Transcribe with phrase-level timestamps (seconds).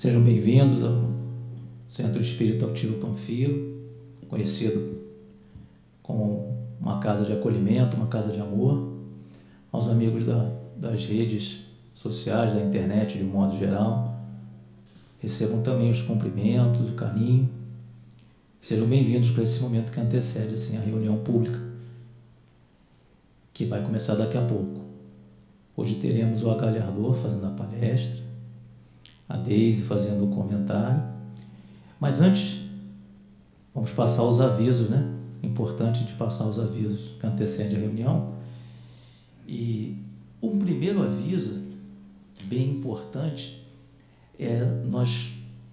[0.00, 1.10] Sejam bem-vindos ao
[1.86, 3.84] Centro Espírita Altivo Panfiro,
[4.30, 4.96] conhecido
[6.02, 8.94] como uma casa de acolhimento, uma casa de amor.
[9.70, 14.18] Aos amigos da, das redes sociais, da internet de um modo geral,
[15.18, 17.46] recebam também os cumprimentos, o carinho.
[18.62, 21.60] Sejam bem-vindos para esse momento que antecede assim, a reunião pública,
[23.52, 24.80] que vai começar daqui a pouco.
[25.76, 28.29] Hoje teremos o agalhador fazendo a palestra,
[29.30, 31.02] a Deise fazendo o comentário.
[32.00, 32.60] Mas antes,
[33.72, 35.08] vamos passar os avisos, né?
[35.40, 38.34] Importante de passar os avisos que antecedem a reunião.
[39.46, 39.96] E
[40.42, 41.62] um primeiro aviso,
[42.44, 43.64] bem importante,
[44.38, 45.30] é nós,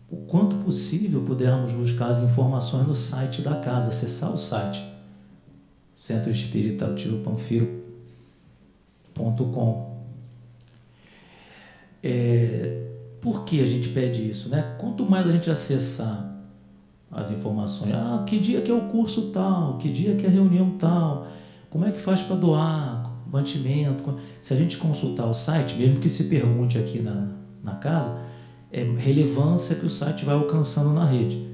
[0.09, 4.85] o quanto possível, pudermos buscar as informações no site da casa, acessar o site
[5.95, 7.87] Centro Espírita Altivo Panfiro.com.
[12.03, 12.86] É,
[13.21, 14.49] por que a gente pede isso?
[14.49, 14.75] Né?
[14.79, 16.35] Quanto mais a gente acessar
[17.11, 20.31] as informações, ah, que dia que é o curso tal, que dia que é a
[20.31, 21.27] reunião tal,
[21.69, 24.15] como é que faz para doar mantimento.
[24.41, 27.27] Se a gente consultar o site, mesmo que se pergunte aqui na,
[27.63, 28.17] na casa,
[28.71, 31.47] é relevância que o site vai alcançando na rede.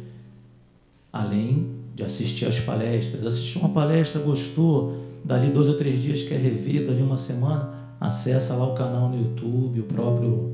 [1.11, 6.39] Além de assistir às palestras, assistir uma palestra, gostou, dali dois ou três dias quer
[6.39, 10.52] rever, dali uma semana, acessa lá o canal no YouTube, o próprio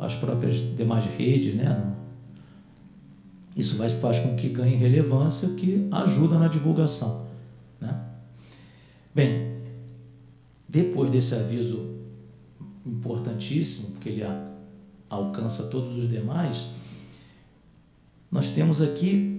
[0.00, 1.94] as próprias demais redes, né?
[3.56, 7.26] Isso faz com que ganhe relevância, que ajuda na divulgação.
[7.80, 8.00] Né?
[9.12, 9.58] Bem,
[10.68, 11.96] depois desse aviso
[12.86, 14.24] importantíssimo, porque ele
[15.10, 16.68] alcança todos os demais,
[18.30, 19.38] nós temos aqui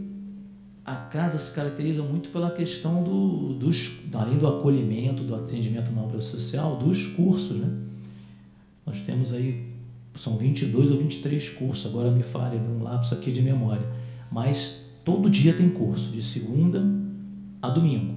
[0.85, 6.01] a casa se caracteriza muito pela questão do, dos, além do acolhimento, do atendimento na
[6.01, 7.59] obra social, dos cursos.
[7.59, 7.71] Né?
[8.85, 9.68] Nós temos aí
[10.13, 13.87] são 22 ou 23 cursos, agora me falha de um lapso aqui de memória.
[14.31, 16.83] Mas todo dia tem curso, de segunda
[17.61, 18.15] a domingo.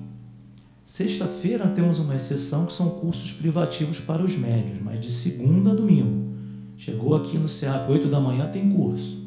[0.84, 5.74] Sexta-feira temos uma exceção que são cursos privativos para os médios, mas de segunda a
[5.74, 6.32] domingo.
[6.76, 9.22] Chegou aqui no CEAP 8 da manhã tem curso.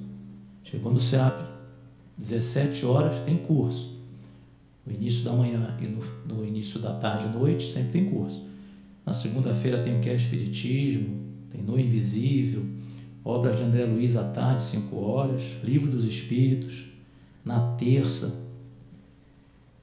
[0.63, 1.45] Chegou no CEAP
[2.17, 3.95] 17 horas tem curso.
[4.85, 8.45] No início da manhã e no, no início da tarde e noite sempre tem curso.
[9.05, 11.24] Na segunda-feira tem o que é Espiritismo,
[11.55, 12.65] tem No Invisível,
[13.23, 16.85] obras de André Luiz à tarde, 5 horas, Livro dos Espíritos.
[17.43, 18.35] Na terça,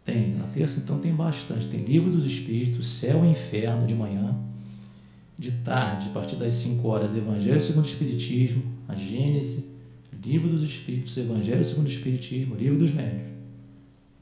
[0.04, 1.68] tem, na terça então tem bastante.
[1.68, 4.36] Tem Livro dos Espíritos, Céu e Inferno de manhã.
[5.38, 9.64] De tarde, a partir das 5 horas, Evangelho segundo o Espiritismo, a Gênese,
[10.22, 13.32] Livro dos Espíritos, Evangelho segundo o Espiritismo, Livro dos Médios.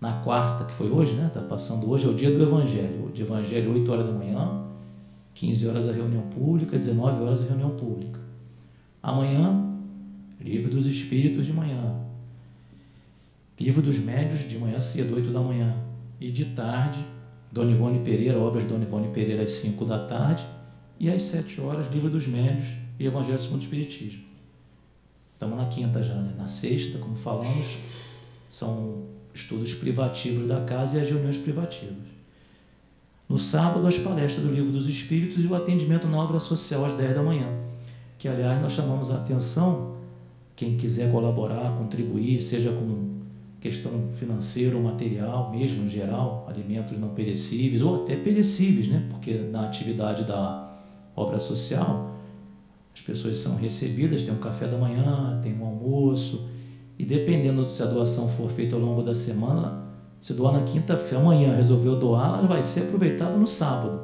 [0.00, 1.26] Na quarta, que foi hoje, né?
[1.26, 3.10] Está passando hoje, é o dia do Evangelho.
[3.12, 4.69] De Evangelho, 8 horas da manhã,
[5.40, 8.20] 15 horas a reunião pública, 19 horas a reunião pública.
[9.02, 9.74] Amanhã,
[10.38, 11.98] livro dos espíritos de manhã.
[13.58, 15.74] Livro dos médios de manhã cedo, 8 da manhã.
[16.20, 17.02] E de tarde,
[17.50, 20.44] Dona Ivone Pereira, obras Dona Ivone Pereira às 5 da tarde.
[20.98, 24.22] E às 7 horas, livro dos médios e Evangelho segundo o Espiritismo.
[25.32, 26.34] Estamos na quinta já, né?
[26.36, 27.78] Na sexta, como falamos,
[28.46, 32.09] são estudos privativos da casa e as reuniões privativas.
[33.30, 36.94] No sábado, as palestras do Livro dos Espíritos e o atendimento na obra social às
[36.94, 37.46] 10 da manhã,
[38.18, 39.94] que aliás nós chamamos a atenção,
[40.56, 43.20] quem quiser colaborar, contribuir, seja com
[43.60, 49.06] questão financeira ou material, mesmo em geral, alimentos não perecíveis ou até perecíveis, né?
[49.08, 50.68] porque na atividade da
[51.14, 52.16] obra social
[52.92, 56.48] as pessoas são recebidas, tem um café da manhã, tem um almoço,
[56.98, 59.89] e dependendo se a doação for feita ao longo da semana,
[60.20, 64.00] se doar na quinta-feira, amanhã resolveu doar, ela vai ser aproveitada no sábado.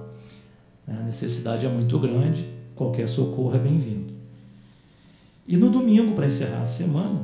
[0.88, 4.14] A necessidade é muito grande, qualquer socorro é bem-vindo.
[5.46, 7.20] E no domingo, para encerrar a semana,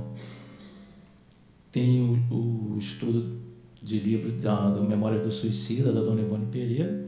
[1.70, 3.40] tem o, o estudo
[3.82, 7.04] de livro da, da Memórias do Suicida, da Dona Ivone Pereira,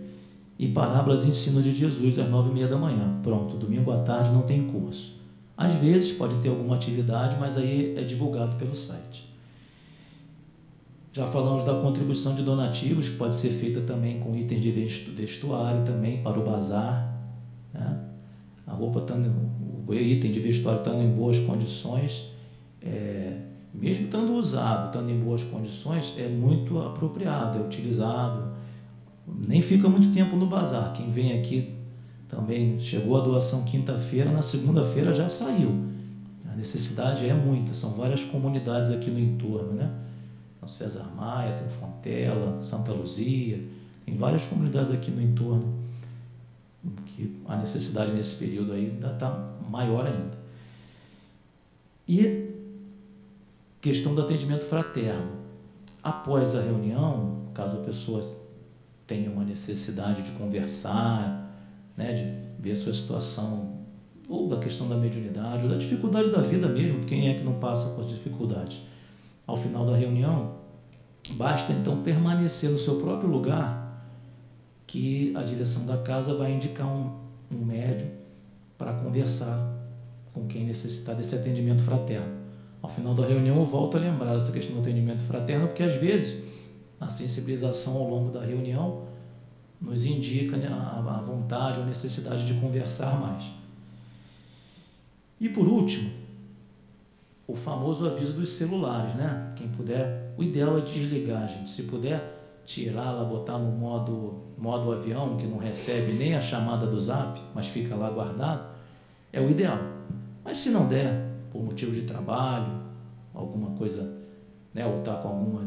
[0.58, 3.20] e Parábolas e Ensino de Jesus, às nove e meia da manhã.
[3.22, 5.20] Pronto, domingo à tarde não tem curso.
[5.56, 9.33] Às vezes pode ter alguma atividade, mas aí é divulgado pelo site.
[11.14, 15.84] Já falamos da contribuição de donativos, que pode ser feita também com itens de vestuário
[15.84, 17.16] também para o bazar.
[17.72, 18.00] Né?
[18.66, 19.32] A roupa estando,
[19.86, 22.24] o item de vestuário estando em boas condições,
[22.82, 28.52] é, mesmo estando usado, estando em boas condições, é muito apropriado, é utilizado.
[29.24, 30.92] Nem fica muito tempo no bazar.
[30.94, 31.76] Quem vem aqui
[32.26, 35.84] também chegou a doação quinta-feira, na segunda-feira já saiu.
[36.52, 40.00] A necessidade é muita, são várias comunidades aqui no entorno, né?
[40.68, 43.62] César Maia, tem Fontela, Santa Luzia,
[44.04, 45.84] tem várias comunidades aqui no entorno
[47.06, 49.30] que a necessidade nesse período aí ainda está
[49.68, 50.36] maior ainda.
[52.06, 52.50] E
[53.80, 55.44] questão do atendimento fraterno.
[56.02, 58.20] Após a reunião, caso a pessoa
[59.06, 61.54] tenha uma necessidade de conversar,
[61.96, 63.74] né, de ver a sua situação,
[64.28, 67.54] ou da questão da mediunidade, ou da dificuldade da vida mesmo, quem é que não
[67.54, 68.80] passa por dificuldades.
[69.46, 70.54] Ao final da reunião,
[71.32, 73.82] basta então permanecer no seu próprio lugar,
[74.86, 77.12] que a direção da casa vai indicar um,
[77.50, 78.10] um médium
[78.78, 79.58] para conversar
[80.32, 82.44] com quem necessitar desse atendimento fraterno.
[82.82, 85.94] Ao final da reunião, eu volto a lembrar essa questão do atendimento fraterno, porque às
[85.94, 86.42] vezes
[87.00, 89.04] a sensibilização ao longo da reunião
[89.80, 93.44] nos indica né, a vontade ou a necessidade de conversar mais.
[95.40, 96.10] E por último,
[97.46, 99.52] o famoso aviso dos celulares, né?
[99.56, 101.68] Quem puder, o ideal é desligar, gente.
[101.68, 106.86] Se puder tirar lá, botar no modo, modo avião, que não recebe nem a chamada
[106.86, 108.74] do zap, mas fica lá guardado,
[109.32, 109.78] é o ideal.
[110.42, 112.82] Mas se não der, por motivo de trabalho,
[113.34, 114.16] alguma coisa,
[114.72, 115.62] né, ou está com alguma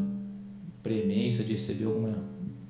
[0.81, 2.17] premência de receber alguma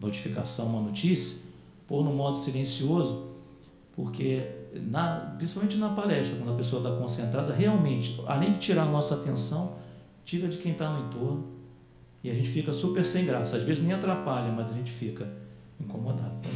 [0.02, 1.40] notificação, uma notícia,
[1.88, 3.28] pôr no modo silencioso,
[3.96, 8.86] porque na, principalmente na palestra, quando a pessoa está concentrada, realmente, além de tirar a
[8.86, 9.76] nossa atenção,
[10.24, 11.48] tira de quem está no entorno
[12.24, 13.58] e a gente fica super sem graça.
[13.58, 15.28] Às vezes nem atrapalha, mas a gente fica
[15.80, 16.36] incomodado.
[16.40, 16.52] Então,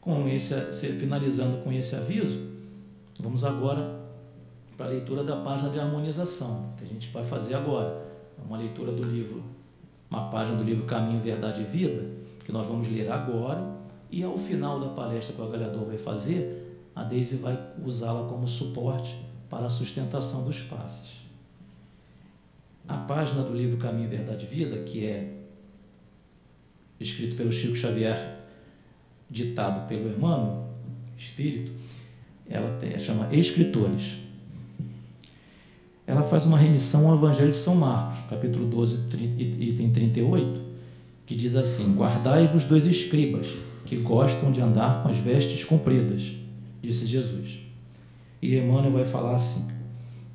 [0.00, 0.54] com esse,
[0.98, 2.46] finalizando com esse aviso,
[3.18, 4.00] vamos agora
[4.76, 8.04] para a leitura da página de harmonização, que a gente vai fazer agora.
[8.38, 9.42] É uma leitura do livro,
[10.10, 12.04] uma página do livro Caminho, Verdade e Vida,
[12.44, 13.74] que nós vamos ler agora,
[14.10, 16.63] e ao final da palestra que o avaliador vai fazer,
[16.94, 19.16] a Daisy vai usá-la como suporte
[19.50, 21.22] para a sustentação dos passes.
[22.86, 25.40] A página do livro Caminho, Verdade e Vida, que é
[27.00, 28.40] escrito pelo Chico Xavier,
[29.30, 30.68] ditado pelo Emmanuel,
[31.16, 31.72] Espírito,
[32.48, 34.24] ela chama Escritores
[36.06, 39.06] ela faz uma remissão ao Evangelho de São Marcos, capítulo 12,
[39.38, 40.60] item 38,
[41.24, 43.48] que diz assim: Guardai-vos dos escribas,
[43.86, 46.32] que gostam de andar com as vestes compridas,
[46.84, 47.58] disse Jesus.
[48.40, 49.64] E Emmanuel vai falar assim: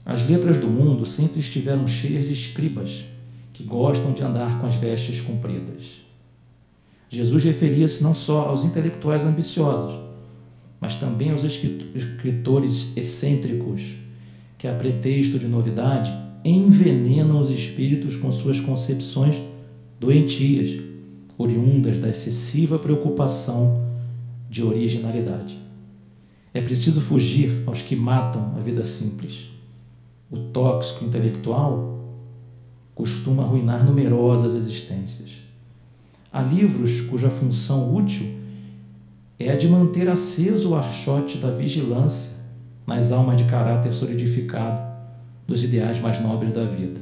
[0.06, 3.06] As letras do mundo sempre estiveram cheias de escribas,
[3.54, 6.02] que gostam de andar com as vestes compridas.
[7.10, 10.00] Jesus referia-se não só aos intelectuais ambiciosos,
[10.80, 13.96] mas também aos escritores excêntricos,
[14.58, 16.12] que, a pretexto de novidade,
[16.44, 19.42] envenenam os espíritos com suas concepções
[20.00, 20.80] doentias,
[21.38, 23.86] oriundas da excessiva preocupação
[24.50, 25.69] de originalidade.
[26.52, 29.50] É preciso fugir aos que matam a vida simples.
[30.32, 32.00] O tóxico intelectual
[32.96, 35.42] costuma arruinar numerosas existências.
[36.34, 38.40] Há livros cuja função útil
[39.38, 42.34] é a de manter aceso o archote da vigilância
[42.86, 44.82] nas almas de caráter solidificado
[45.48, 47.00] dos ideais mais nobres da vida.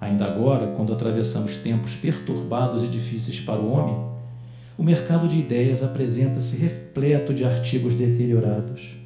[0.00, 4.13] Ainda agora, quando atravessamos tempos perturbados e difíceis para o homem,
[4.76, 8.96] o mercado de ideias apresenta-se repleto de artigos deteriorados,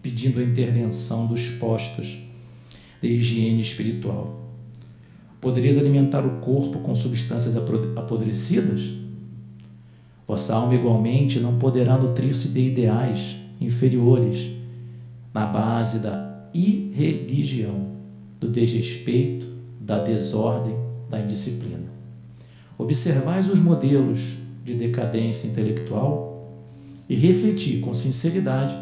[0.00, 2.18] pedindo a intervenção dos postos
[3.00, 4.48] de higiene espiritual.
[5.40, 7.54] Poderias alimentar o corpo com substâncias
[7.96, 8.92] apodrecidas?
[10.26, 14.50] Vossa alma igualmente não poderá nutrir-se de ideais inferiores
[15.32, 17.92] na base da irreligião,
[18.40, 19.46] do desrespeito,
[19.80, 20.74] da desordem,
[21.08, 21.88] da indisciplina.
[22.76, 24.38] Observais os modelos
[24.68, 26.46] de decadência intelectual
[27.08, 28.76] e refleti com sinceridade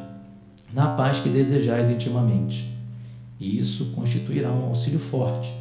[0.75, 2.69] na paz que desejais intimamente.
[3.39, 5.55] E isso constituirá um auxílio forte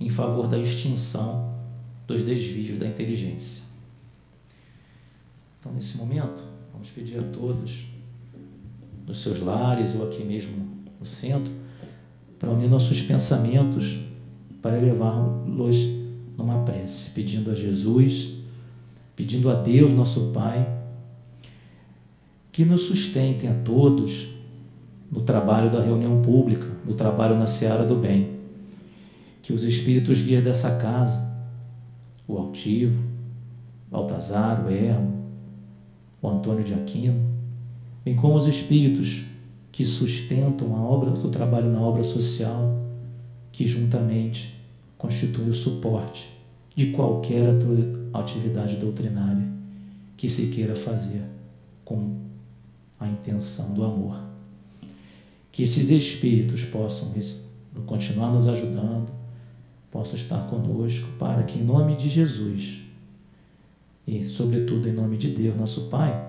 [0.00, 1.54] em favor da extinção
[2.06, 3.62] dos desvios da inteligência.
[5.58, 7.84] Então, nesse momento, vamos pedir a todos
[9.06, 11.52] nos seus lares ou aqui mesmo no centro,
[12.38, 13.98] para unir nossos pensamentos,
[14.62, 15.76] para elevá-los
[16.38, 18.39] numa prece, pedindo a Jesus,
[19.20, 20.66] pedindo a Deus, nosso Pai,
[22.50, 24.30] que nos sustentem a todos
[25.12, 28.38] no trabalho da reunião pública, no trabalho na seara do bem.
[29.42, 31.30] Que os espíritos guias dessa casa,
[32.26, 32.98] o Altivo,
[33.90, 35.22] Baltazar, o Ermo,
[36.22, 37.20] o Antônio de Aquino,
[38.02, 39.22] bem como os espíritos
[39.70, 42.74] que sustentam a obra, o trabalho na obra social,
[43.52, 44.58] que juntamente
[44.96, 46.26] constitui o suporte
[46.74, 47.50] de qualquer
[48.12, 49.48] atividade doutrinária
[50.16, 51.22] que se queira fazer
[51.84, 52.16] com
[52.98, 54.22] a intenção do amor.
[55.50, 57.12] Que esses espíritos possam
[57.86, 59.10] continuar nos ajudando,
[59.90, 62.80] possam estar conosco, para que, em nome de Jesus
[64.06, 66.28] e, sobretudo, em nome de Deus, nosso Pai,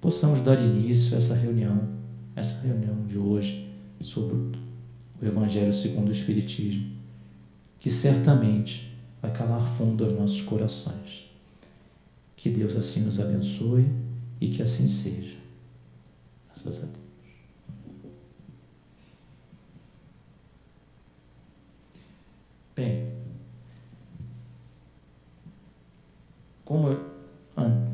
[0.00, 1.88] possamos dar início a essa reunião,
[2.34, 3.68] essa reunião de hoje
[4.00, 4.36] sobre
[5.20, 6.86] o Evangelho segundo o Espiritismo,
[7.78, 8.95] que certamente
[9.26, 11.28] vai calar fundo aos nossos corações.
[12.36, 13.86] Que Deus assim nos abençoe
[14.40, 15.36] e que assim seja.
[16.46, 17.06] Graças a Deus.
[22.76, 23.12] Bem,
[26.64, 27.00] como eu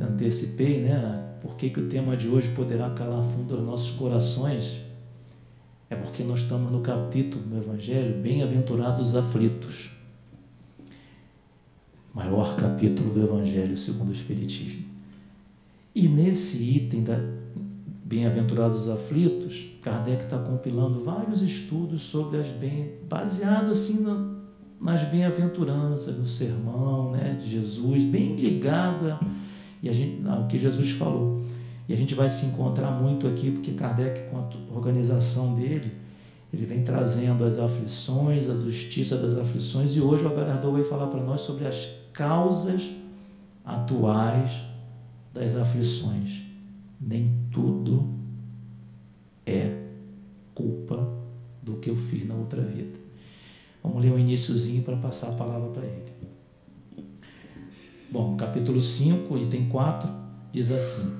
[0.01, 1.39] antecipei, né?
[1.41, 4.81] Por que, que o tema de hoje poderá calar fundo aos nossos corações?
[5.89, 9.92] É porque nós estamos no capítulo do Evangelho, bem-aventurados os aflitos.
[12.15, 14.85] Maior capítulo do Evangelho segundo o Espiritismo.
[15.95, 17.19] E nesse item da
[18.05, 24.35] Bem-aventurados os aflitos, Kardec está compilando vários estudos sobre as bem, baseado assim na,
[24.79, 29.19] nas bem-aventuranças, no sermão né, de Jesus, bem ligado
[29.83, 31.43] e a gente, ao que Jesus falou.
[31.89, 35.93] E a gente vai se encontrar muito aqui, porque Kardec, com a organização dele,
[36.53, 41.07] ele vem trazendo as aflições, a justiça das aflições, e hoje o Agarardou vai falar
[41.07, 42.91] para nós sobre as causas
[43.65, 44.65] atuais
[45.33, 46.43] das aflições.
[47.01, 48.09] Nem tudo
[49.45, 49.83] é
[50.55, 51.09] culpa
[51.63, 52.99] do que eu fiz na outra vida.
[53.83, 56.13] Vamos ler um iníciozinho para passar a palavra para ele.
[58.11, 60.09] Bom, capítulo 5, item 4,
[60.53, 61.17] diz assim: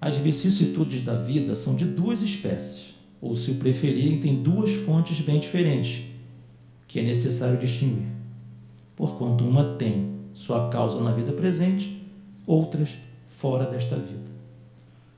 [0.00, 5.20] As vicissitudes da vida são de duas espécies, ou se o preferirem, tem duas fontes
[5.20, 6.04] bem diferentes,
[6.86, 8.08] que é necessário distinguir.
[8.96, 12.06] Porquanto uma tem sua causa na vida presente,
[12.46, 12.96] outras
[13.28, 14.30] fora desta vida.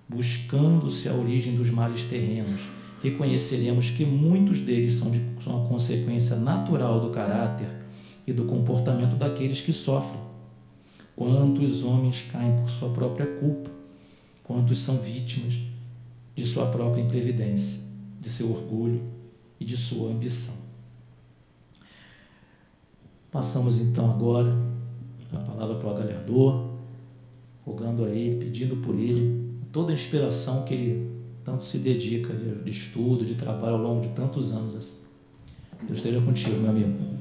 [0.08, 2.60] Buscando-se a origem dos males terrenos,
[3.02, 7.68] reconheceremos que muitos deles são, de, são a consequência natural do caráter
[8.26, 10.20] e do comportamento daqueles que sofrem.
[11.16, 13.70] Quantos homens caem por sua própria culpa,
[14.44, 15.58] quantos são vítimas
[16.34, 17.80] de sua própria imprevidência,
[18.20, 19.02] de seu orgulho
[19.58, 20.54] e de sua ambição.
[23.30, 24.71] Passamos então agora
[25.32, 26.68] a palavra para o agalardor,
[27.64, 31.12] rogando a ele, pedindo por ele toda a inspiração que ele
[31.44, 34.76] tanto se dedica de, de estudo, de trabalho ao longo de tantos anos.
[34.76, 35.00] Assim.
[35.82, 37.12] Deus esteja contigo, meu amigo.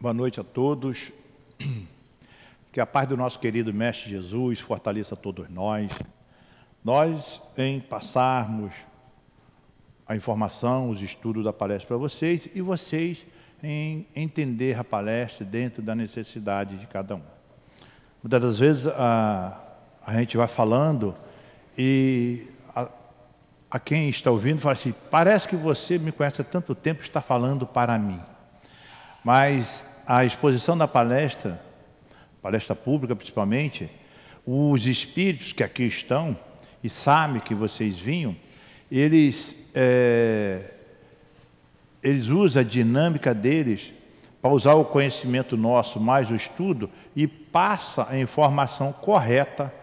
[0.00, 1.12] Boa noite a todos.
[2.72, 5.90] Que a paz do nosso querido Mestre Jesus fortaleça todos nós.
[6.84, 8.70] Nós, em passarmos
[10.06, 13.26] a informação, os estudos da palestra para vocês e vocês
[13.68, 17.22] em entender a palestra dentro da necessidade de cada um.
[18.22, 19.60] Muitas das vezes a,
[20.06, 21.12] a gente vai falando
[21.76, 22.88] e a,
[23.68, 27.20] a quem está ouvindo fala assim: parece que você me conhece há tanto tempo está
[27.20, 28.20] falando para mim.
[29.24, 31.60] Mas a exposição da palestra,
[32.40, 33.90] palestra pública principalmente,
[34.46, 36.38] os espíritos que aqui estão
[36.84, 38.36] e sabem que vocês vinham,
[38.88, 40.70] eles, é,
[42.06, 43.92] eles usam a dinâmica deles
[44.40, 49.74] para usar o conhecimento nosso mais o estudo e passa a informação correta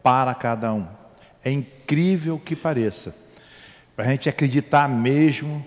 [0.00, 0.86] para cada um.
[1.44, 3.12] É incrível que pareça.
[3.96, 5.64] Para a gente acreditar mesmo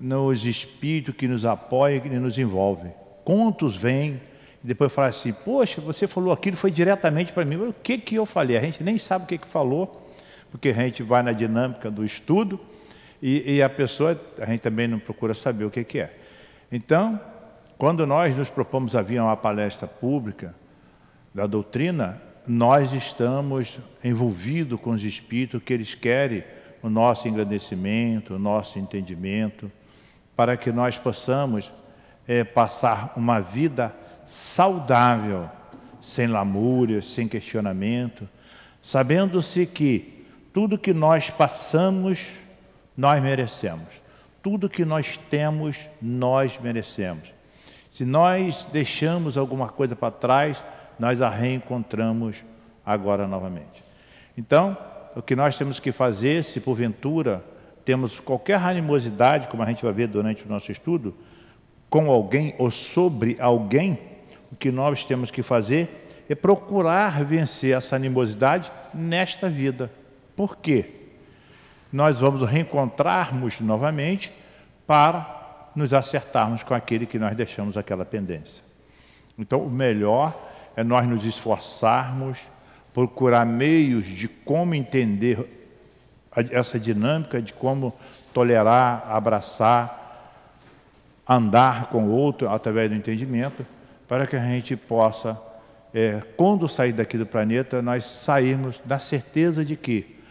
[0.00, 2.92] nos espíritos que nos apoiam e nos envolvem.
[3.24, 4.20] Quantos vêm
[4.64, 7.54] e depois falam assim, poxa, você falou aquilo, foi diretamente para mim.
[7.54, 8.56] O que, que eu falei?
[8.56, 10.10] A gente nem sabe o que, que falou,
[10.50, 12.58] porque a gente vai na dinâmica do estudo
[13.22, 16.12] e, e a pessoa, a gente também não procura saber o que, que é.
[16.70, 17.20] Então,
[17.78, 20.54] quando nós nos propomos a vir a uma palestra pública
[21.32, 26.42] da doutrina, nós estamos envolvidos com os espíritos que eles querem
[26.82, 29.70] o nosso engrandecimento, o nosso entendimento,
[30.34, 31.72] para que nós possamos
[32.26, 33.94] é, passar uma vida
[34.26, 35.48] saudável,
[36.00, 38.28] sem lamúrias, sem questionamento,
[38.82, 42.28] sabendo-se que tudo que nós passamos,
[42.96, 43.88] nós merecemos.
[44.42, 47.32] Tudo que nós temos, nós merecemos.
[47.92, 50.64] Se nós deixamos alguma coisa para trás,
[50.98, 52.42] nós a reencontramos
[52.84, 53.82] agora novamente.
[54.36, 54.76] Então,
[55.14, 57.44] o que nós temos que fazer, se porventura
[57.84, 61.14] temos qualquer animosidade, como a gente vai ver durante o nosso estudo,
[61.90, 63.98] com alguém ou sobre alguém,
[64.50, 69.90] o que nós temos que fazer é procurar vencer essa animosidade nesta vida.
[70.34, 71.01] Por quê?
[71.92, 74.32] Nós vamos reencontrarmos novamente
[74.86, 78.62] para nos acertarmos com aquele que nós deixamos aquela pendência.
[79.38, 80.34] Então, o melhor
[80.76, 82.38] é nós nos esforçarmos,
[82.92, 85.60] procurar meios de como entender
[86.50, 87.94] essa dinâmica, de como
[88.32, 89.98] tolerar, abraçar,
[91.28, 93.66] andar com o outro através do entendimento,
[94.08, 95.38] para que a gente possa,
[95.94, 100.21] é, quando sair daqui do planeta, nós sairmos da certeza de que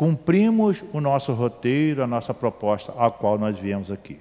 [0.00, 4.18] cumprimos o nosso roteiro, a nossa proposta, a qual nós viemos aqui.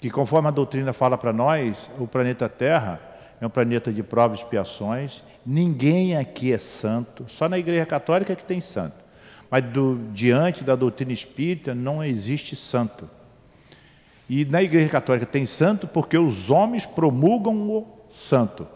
[0.00, 2.98] Que conforme a doutrina fala para nós, o planeta Terra
[3.38, 8.34] é um planeta de provas e expiações, ninguém aqui é santo, só na Igreja Católica
[8.34, 8.96] que tem santo.
[9.50, 13.06] Mas do, diante da doutrina espírita não existe santo.
[14.26, 18.66] E na Igreja Católica tem santo porque os homens promulgam o santo.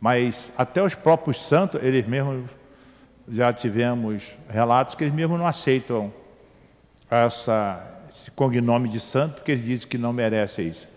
[0.00, 2.48] Mas até os próprios santos, eles mesmos
[3.28, 6.12] já tivemos relatos que eles mesmos não aceitam
[7.10, 10.88] essa, esse cognome de santo, porque eles dizem que não merecem isso.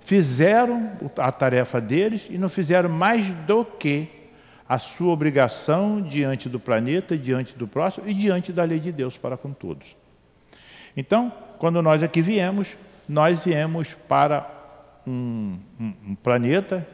[0.00, 4.08] Fizeram a tarefa deles e não fizeram mais do que
[4.68, 9.16] a sua obrigação diante do planeta, diante do próximo e diante da lei de Deus
[9.16, 9.96] para com todos.
[10.96, 12.76] Então, quando nós aqui viemos,
[13.08, 14.48] nós viemos para
[15.06, 16.86] um, um, um planeta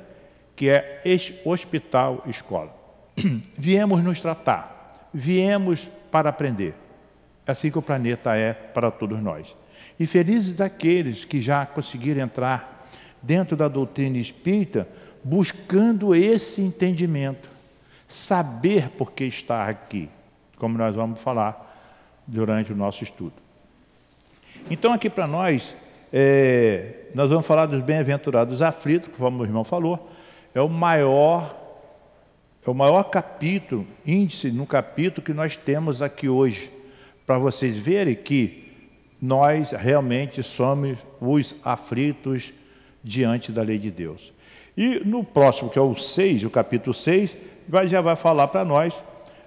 [0.56, 1.00] que é
[1.44, 2.74] hospital escola.
[3.56, 4.77] Viemos nos tratar,
[5.18, 6.74] viemos para aprender.
[7.44, 9.56] Assim que o planeta é para todos nós.
[9.98, 12.88] E felizes daqueles que já conseguiram entrar
[13.20, 14.86] dentro da doutrina espírita,
[15.24, 17.50] buscando esse entendimento,
[18.06, 20.08] saber por que está aqui,
[20.56, 21.64] como nós vamos falar
[22.24, 23.34] durante o nosso estudo.
[24.70, 25.74] Então, aqui para nós,
[26.12, 30.08] é, nós vamos falar dos bem-aventurados aflitos, como o irmão falou,
[30.54, 31.57] é o maior,
[32.68, 36.70] é o maior capítulo, índice no capítulo que nós temos aqui hoje,
[37.26, 38.70] para vocês verem que
[39.22, 42.52] nós realmente somos os aflitos
[43.02, 44.34] diante da lei de Deus.
[44.76, 47.34] E no próximo, que é o 6, o capítulo 6,
[47.66, 48.92] vai, já vai falar para nós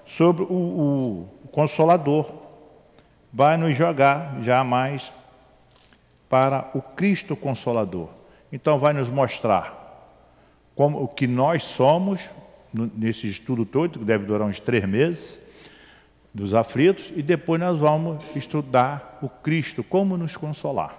[0.07, 2.27] sobre o, o, Consolador.
[3.31, 5.13] Vai nos jogar já mais
[6.27, 8.09] para o Cristo Consolador.
[8.51, 10.09] Então vai nos mostrar
[10.75, 12.21] como o que nós somos
[12.73, 15.39] nesse estudo todo, que deve durar uns três meses,
[16.33, 20.97] dos aflitos, e depois nós vamos estudar o Cristo, como nos consolar.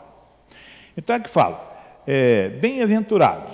[0.97, 1.73] Então é que fala,
[2.07, 3.53] é, bem-aventurados,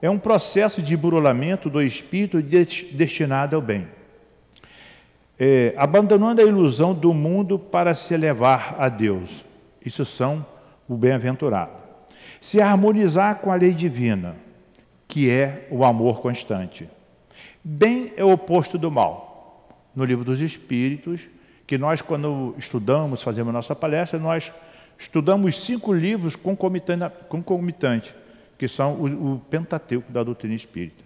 [0.00, 3.88] é um processo de burolamento do espírito destinado ao bem.
[5.38, 9.44] É, abandonando a ilusão do mundo para se elevar a Deus.
[9.84, 10.46] Isso são
[10.88, 11.74] o bem-aventurado.
[12.40, 14.36] Se harmonizar com a lei divina,
[15.08, 16.88] que é o amor constante.
[17.68, 19.68] Bem é o oposto do mal.
[19.92, 21.22] No livro dos Espíritos,
[21.66, 24.52] que nós, quando estudamos, fazemos nossa palestra, nós
[24.96, 28.14] estudamos cinco livros concomitantes,
[28.56, 31.02] que são o, o Pentateuco da doutrina espírita.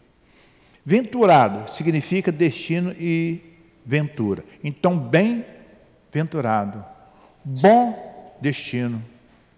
[0.85, 3.41] Venturado significa destino e
[3.87, 4.45] ventura.
[4.63, 6.85] Então, bem-venturado,
[7.43, 9.03] bom destino,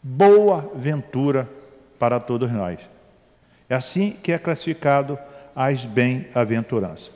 [0.00, 1.50] boa ventura
[1.98, 2.78] para todos nós.
[3.68, 5.18] É assim que é classificado
[5.54, 7.10] as bem-aventuranças.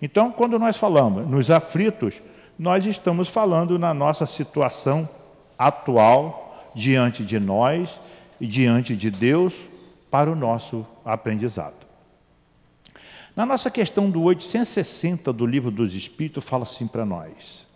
[0.00, 2.20] Então, quando nós falamos nos aflitos,
[2.58, 5.08] nós estamos falando na nossa situação
[5.58, 8.00] atual, diante de nós
[8.40, 9.54] e diante de Deus,
[10.10, 11.74] para o nosso aprendizado.
[13.34, 17.66] Na nossa questão do 860 do Livro dos Espíritos, fala assim para nós: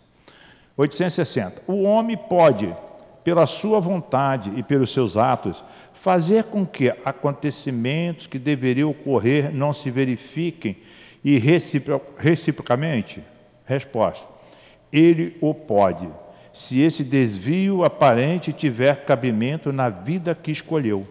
[0.75, 1.63] 860.
[1.67, 2.75] O homem pode
[3.23, 5.63] pela sua vontade e pelos seus atos,
[5.97, 10.77] fazer com que acontecimentos que deveriam ocorrer não se verifiquem
[11.23, 13.21] e recipro reciprocamente?
[13.65, 14.27] Resposta:
[14.93, 16.07] Ele o pode,
[16.53, 21.05] se esse desvio aparente tiver cabimento na vida que escolheu.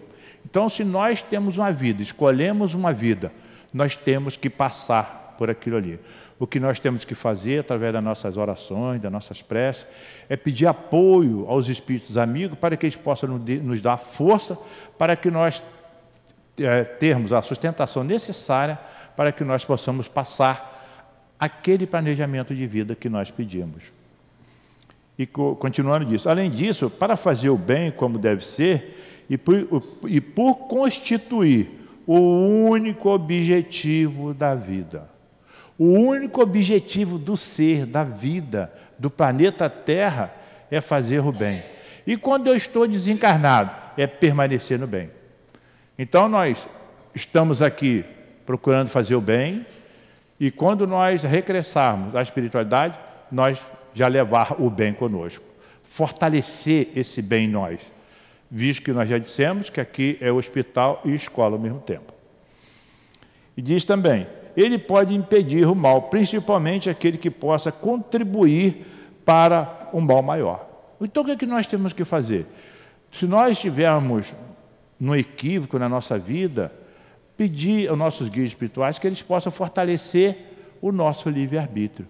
[0.44, 3.32] Então, se nós temos uma vida, escolhemos uma vida,
[3.74, 5.98] nós temos que passar por aquilo ali.
[6.38, 9.86] O que nós temos que fazer através das nossas orações, das nossas preces,
[10.28, 14.58] é pedir apoio aos espíritos amigos para que eles possam nos dar força
[14.98, 15.62] para que nós
[16.60, 18.78] é, termos a sustentação necessária
[19.16, 20.74] para que nós possamos passar
[21.38, 23.84] aquele planejamento de vida que nós pedimos.
[25.18, 30.20] E continuando disso, além disso, para fazer o bem como deve ser e por, e
[30.20, 31.70] por constituir
[32.06, 32.18] o
[32.68, 35.15] único objetivo da vida
[35.78, 40.34] o único objetivo do ser, da vida, do planeta Terra
[40.70, 41.62] é fazer o bem.
[42.06, 45.10] E quando eu estou desencarnado, é permanecer no bem.
[45.98, 46.66] Então nós
[47.14, 48.04] estamos aqui
[48.44, 49.66] procurando fazer o bem,
[50.38, 52.96] e quando nós regressarmos à espiritualidade,
[53.32, 53.60] nós
[53.94, 55.44] já levar o bem conosco.
[55.82, 57.80] Fortalecer esse bem em nós,
[58.50, 62.12] visto que nós já dissemos que aqui é hospital e escola ao mesmo tempo.
[63.56, 68.86] E diz também ele pode impedir o mal, principalmente aquele que possa contribuir
[69.24, 70.66] para um mal maior.
[71.00, 72.46] Então o que, é que nós temos que fazer?
[73.12, 74.32] Se nós estivermos
[74.98, 76.72] no equívoco na nossa vida,
[77.36, 80.38] pedir aos nossos guias espirituais que eles possam fortalecer
[80.80, 82.08] o nosso livre-arbítrio.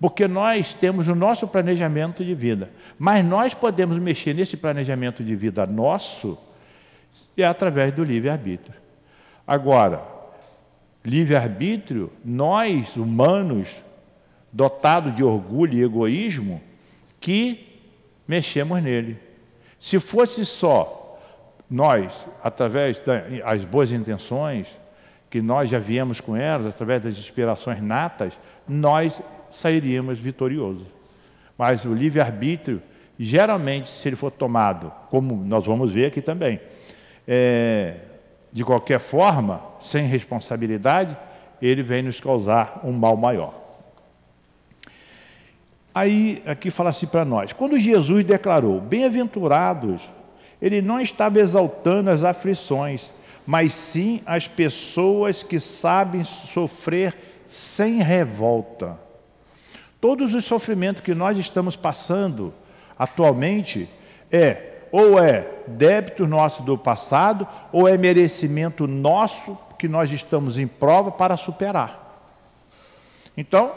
[0.00, 5.36] Porque nós temos o nosso planejamento de vida, mas nós podemos mexer nesse planejamento de
[5.36, 6.38] vida nosso
[7.36, 8.74] é através do livre-arbítrio.
[9.46, 10.11] Agora,
[11.04, 13.68] livre-arbítrio, nós, humanos,
[14.52, 16.60] dotados de orgulho e egoísmo,
[17.20, 17.80] que
[18.26, 19.18] mexemos nele.
[19.80, 21.18] Se fosse só
[21.68, 24.78] nós, através das boas intenções,
[25.30, 28.38] que nós já viemos com elas, através das inspirações natas,
[28.68, 30.86] nós sairíamos vitoriosos.
[31.56, 32.82] Mas o livre-arbítrio,
[33.18, 36.60] geralmente, se ele for tomado, como nós vamos ver aqui também,
[37.26, 37.96] é,
[38.52, 41.16] de qualquer forma, sem responsabilidade,
[41.60, 43.54] ele vem nos causar um mal maior.
[45.94, 50.02] Aí, aqui fala assim para nós: quando Jesus declarou, bem-aventurados,
[50.60, 53.10] ele não estava exaltando as aflições,
[53.46, 57.14] mas sim as pessoas que sabem sofrer
[57.46, 58.98] sem revolta.
[60.00, 62.52] Todos os sofrimentos que nós estamos passando
[62.98, 63.88] atualmente
[64.30, 70.68] é ou é débito nosso do passado ou é merecimento nosso que nós estamos em
[70.68, 72.22] prova para superar.
[73.36, 73.72] Então,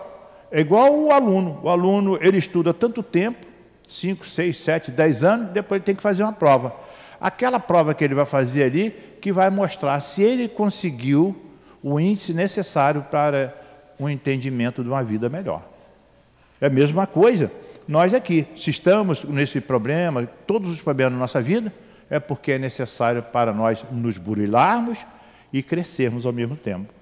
[0.51, 1.59] é igual o aluno.
[1.63, 3.43] O aluno, ele estuda tanto tempo,
[3.87, 6.75] 5, 6, 7, 10 anos, depois ele tem que fazer uma prova.
[7.19, 11.35] Aquela prova que ele vai fazer ali, que vai mostrar se ele conseguiu
[11.81, 13.51] o índice necessário para
[13.97, 15.63] o entendimento de uma vida melhor.
[16.61, 17.51] É a mesma coisa.
[17.87, 21.73] Nós aqui, se estamos nesse problema, todos os problemas da nossa vida,
[22.11, 24.99] é porque é necessário para nós nos burilarmos
[25.57, 26.93] e crescermos ao mesmo tempo.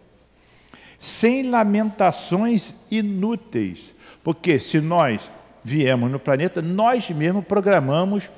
[0.99, 5.27] Sem lamentações inúteis, porque se nós
[5.63, 8.29] viemos no planeta, nós mesmos programamos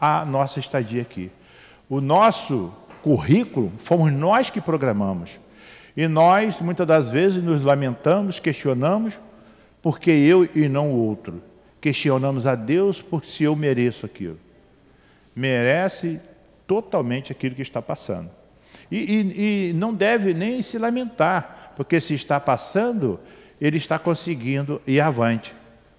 [0.00, 1.28] a nossa estadia aqui.
[1.88, 5.40] O nosso currículo fomos nós que programamos.
[5.96, 9.18] E nós, muitas das vezes, nos lamentamos, questionamos,
[9.82, 11.42] porque eu e não o outro.
[11.80, 14.38] Questionamos a Deus por se eu mereço aquilo.
[15.34, 16.20] Merece
[16.64, 18.37] totalmente aquilo que está passando.
[18.90, 23.20] E, e, e não deve nem se lamentar, porque se está passando,
[23.60, 25.54] ele está conseguindo ir avante.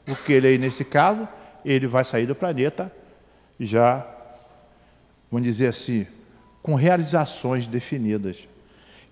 [0.05, 1.27] Porque ele, nesse caso,
[1.63, 2.91] ele vai sair do planeta
[3.59, 4.07] já,
[5.29, 6.07] vamos dizer assim,
[6.63, 8.37] com realizações definidas.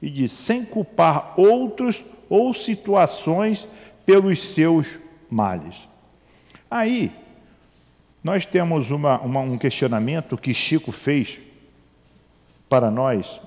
[0.02, 3.68] E diz, sem culpar outros ou situações
[4.06, 4.98] pelos seus
[5.30, 5.88] males.
[6.70, 7.12] Aí,
[8.24, 11.38] nós temos uma, uma, um questionamento que Chico fez
[12.70, 13.40] para nós,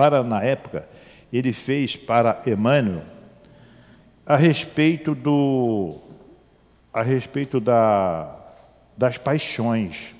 [0.00, 0.88] para na época,
[1.30, 3.02] ele fez para Emmanuel,
[4.24, 5.98] a respeito do
[6.90, 8.34] a respeito da,
[8.96, 10.14] das paixões,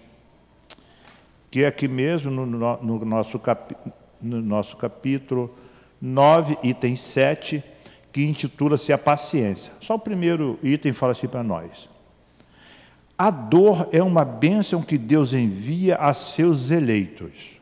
[1.50, 3.74] que é aqui mesmo no, no, nosso, capi,
[4.20, 5.50] no nosso capítulo
[5.98, 7.64] 9, item 7,
[8.12, 9.72] que intitula-se A Paciência.
[9.80, 11.88] Só o primeiro item fala assim para nós.
[13.16, 17.59] A dor é uma bênção que Deus envia a seus eleitos.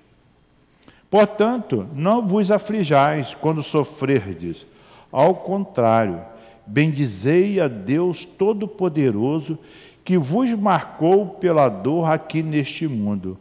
[1.11, 4.67] Portanto, não vos aflijais quando sofrerdes.
[5.11, 6.21] Ao contrário,
[6.67, 9.59] bendizei a Deus Todo-Poderoso
[10.05, 13.39] que vos marcou pela dor aqui neste mundo,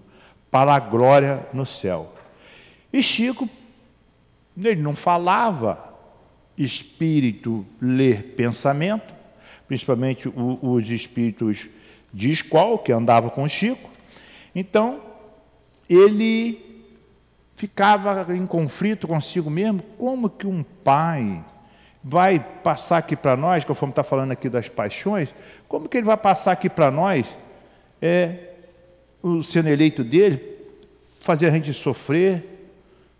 [0.51, 2.13] para a glória no céu.
[2.91, 3.49] E Chico,
[4.57, 5.93] ele não falava
[6.57, 9.13] espírito ler pensamento,
[9.67, 11.67] principalmente os espíritos
[12.13, 13.89] de escola, que andava com Chico.
[14.55, 15.01] Então,
[15.89, 16.66] ele
[17.57, 21.43] ficava em conflito consigo mesmo, como que um pai
[22.03, 25.33] vai passar aqui para nós, conforme está falando aqui das paixões,
[25.67, 27.35] como que ele vai passar aqui para nós,
[27.99, 28.51] é,
[29.23, 30.39] o sendo eleito dele,
[31.19, 32.69] fazer a gente sofrer,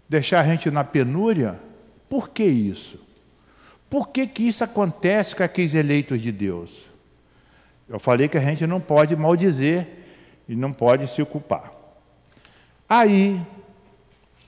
[0.08, 1.60] deixar a gente na penúria?
[2.08, 3.00] Por que isso?
[3.90, 6.86] Por que, que isso acontece com aqueles eleitos de Deus?
[7.90, 9.88] Eu falei que a gente não pode maldizer
[10.48, 11.72] e não pode se ocupar.
[12.88, 13.42] Aí,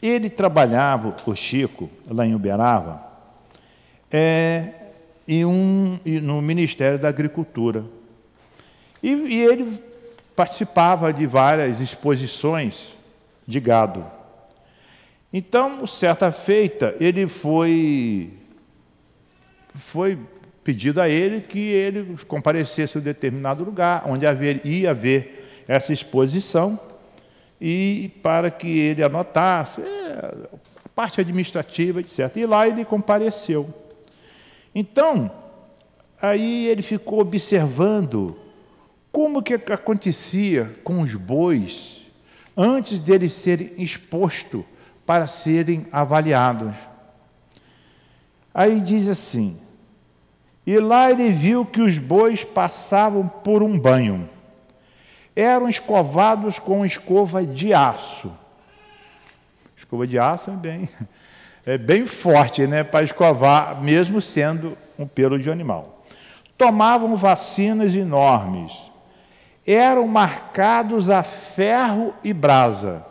[0.01, 3.03] ele trabalhava, o Chico, lá em Uberaba,
[4.11, 4.73] é,
[5.27, 7.83] em um, no Ministério da Agricultura.
[9.03, 9.81] E, e ele
[10.35, 12.93] participava de várias exposições
[13.45, 14.05] de gado.
[15.31, 18.33] Então, certa feita, ele foi
[19.75, 20.17] foi
[20.63, 25.93] pedido a ele que ele comparecesse em um determinado lugar, onde haver, ia haver essa
[25.93, 26.79] exposição,
[27.59, 30.33] e para que ele anotasse é,
[30.95, 32.35] parte administrativa, etc.
[32.37, 33.73] E lá ele compareceu.
[34.73, 35.31] Então,
[36.21, 38.37] aí ele ficou observando
[39.11, 42.05] como que acontecia com os bois
[42.55, 44.63] antes deles serem expostos
[45.05, 46.75] para serem avaliados.
[48.53, 49.57] Aí diz assim:
[50.65, 54.29] E lá ele viu que os bois passavam por um banho.
[55.39, 58.29] Eram escovados com escova de aço.
[59.77, 60.89] Escova de aço é bem,
[61.65, 66.03] é bem forte, né, para escovar, mesmo sendo um pelo de animal.
[66.57, 68.73] Tomavam vacinas enormes.
[69.65, 73.05] Eram marcados a ferro e brasa.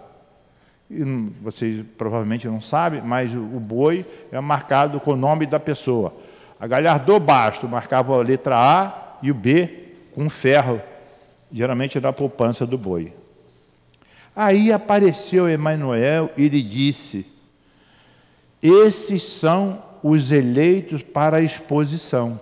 [0.90, 1.02] E
[1.40, 6.14] vocês provavelmente não sabem, mas o boi é marcado com o nome da pessoa.
[6.60, 10.82] A Galhardo Basto marcava a letra A e o B com ferro,
[11.52, 13.12] geralmente na poupança do boi.
[14.34, 17.26] Aí apareceu Emanuel e lhe disse:
[18.62, 22.40] Esses são os eleitos para a exposição.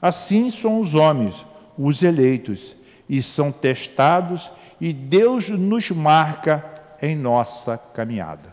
[0.00, 1.44] Assim são os homens,
[1.78, 2.74] os eleitos,
[3.08, 6.64] e são testados, e Deus nos marca
[7.00, 8.52] em nossa caminhada.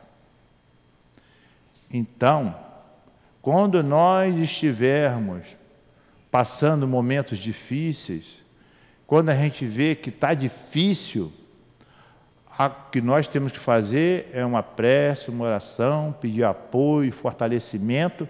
[1.91, 2.55] Então,
[3.41, 5.43] quando nós estivermos
[6.29, 8.37] passando momentos difíceis,
[9.09, 11.33] quando a gente vê que está difícil,
[12.59, 18.29] o que nós temos que fazer é uma prece, uma oração, pedir apoio, fortalecimento,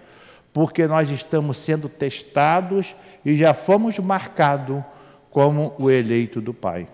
[0.54, 4.82] porque nós estamos sendo testados e já fomos marcados
[5.30, 6.88] como o eleito do Pai.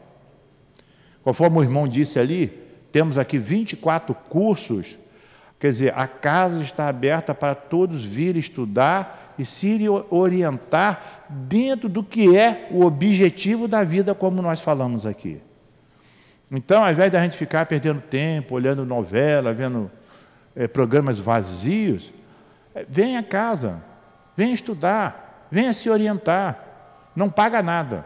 [1.23, 2.49] Conforme o irmão disse ali,
[2.91, 4.99] temos aqui 24 cursos
[5.59, 12.03] Quer dizer, a casa está aberta para todos vir estudar e se orientar dentro do
[12.03, 15.41] que é o objetivo da vida, como nós falamos aqui.
[16.51, 19.91] Então, ao invés da gente ficar perdendo tempo, olhando novela, vendo
[20.55, 22.13] é, programas vazios,
[22.75, 23.83] é, venha a casa,
[24.37, 26.63] venha estudar, venha se orientar,
[27.17, 28.05] não paga nada.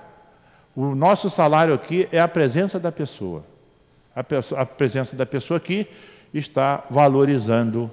[0.74, 3.44] O nosso salário aqui é a presença da pessoa.
[4.14, 5.88] A, pessoa, a presença da pessoa aqui
[6.32, 7.90] está valorizando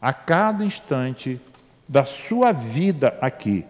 [0.00, 1.40] a cada instante
[1.88, 3.64] da sua vida aqui.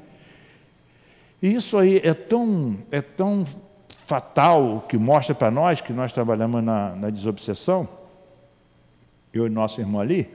[1.40, 3.46] E isso aí é tão, é tão
[4.06, 7.88] fatal que mostra para nós que nós trabalhamos na, na desobsessão,
[9.32, 10.28] eu e nosso irmão ali,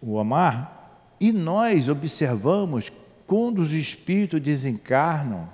[0.00, 0.80] o Amar,
[1.20, 2.92] e nós observamos
[3.26, 5.48] quando os espíritos desencarnam,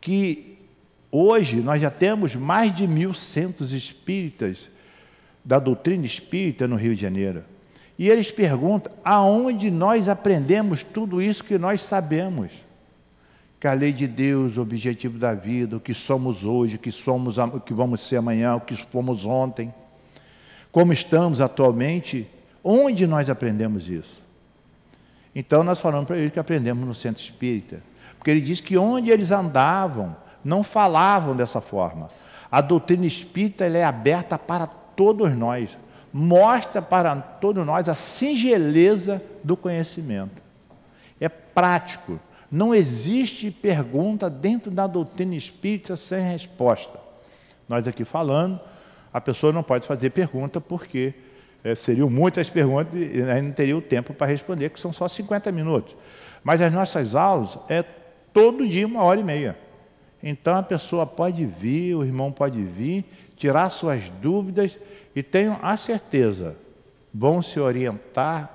[0.00, 0.58] que
[1.10, 4.68] hoje nós já temos mais de mil centros espíritas
[5.44, 7.44] da doutrina espírita no Rio de Janeiro.
[7.98, 12.50] E eles perguntam aonde nós aprendemos tudo isso que nós sabemos.
[13.60, 16.90] Que a lei de Deus, o objetivo da vida, o que somos hoje, o que
[16.90, 19.72] somos, o que vamos ser amanhã, o que fomos ontem,
[20.72, 22.28] como estamos atualmente,
[22.62, 24.20] onde nós aprendemos isso?
[25.34, 27.80] Então nós falamos para eles que aprendemos no centro espírita,
[28.18, 32.10] porque ele diz que onde eles andavam, não falavam dessa forma.
[32.50, 35.76] A doutrina espírita é aberta para todos nós,
[36.12, 40.42] mostra para todos nós a singeleza do conhecimento.
[41.20, 42.20] É prático.
[42.50, 47.00] Não existe pergunta dentro da doutrina espírita sem resposta.
[47.68, 48.60] Nós aqui falando,
[49.12, 51.14] a pessoa não pode fazer pergunta porque
[51.64, 55.08] é, seriam muitas perguntas e aí não teria o tempo para responder, que são só
[55.08, 55.96] 50 minutos.
[56.44, 57.82] Mas as nossas aulas é
[58.32, 59.63] todo dia uma hora e meia.
[60.26, 63.04] Então a pessoa pode vir, o irmão pode vir
[63.36, 64.78] tirar suas dúvidas
[65.14, 66.56] e tenham a certeza,
[67.12, 68.50] vão se orientar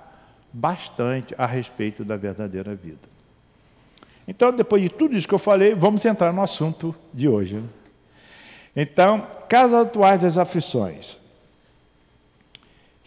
[0.51, 3.07] bastante a respeito da verdadeira vida.
[4.27, 7.55] Então, depois de tudo isso que eu falei, vamos entrar no assunto de hoje.
[7.55, 7.69] Né?
[8.75, 11.17] Então, casos atuais das aflições,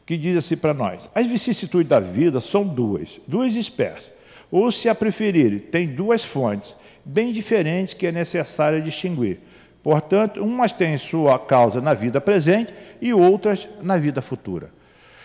[0.07, 4.13] que diz assim para nós: as vicissitudes da vida são duas, duas espécies.
[4.51, 9.41] Ou, se a preferirem, tem duas fontes bem diferentes que é necessário distinguir.
[9.83, 14.71] Portanto, umas têm sua causa na vida presente e outras na vida futura.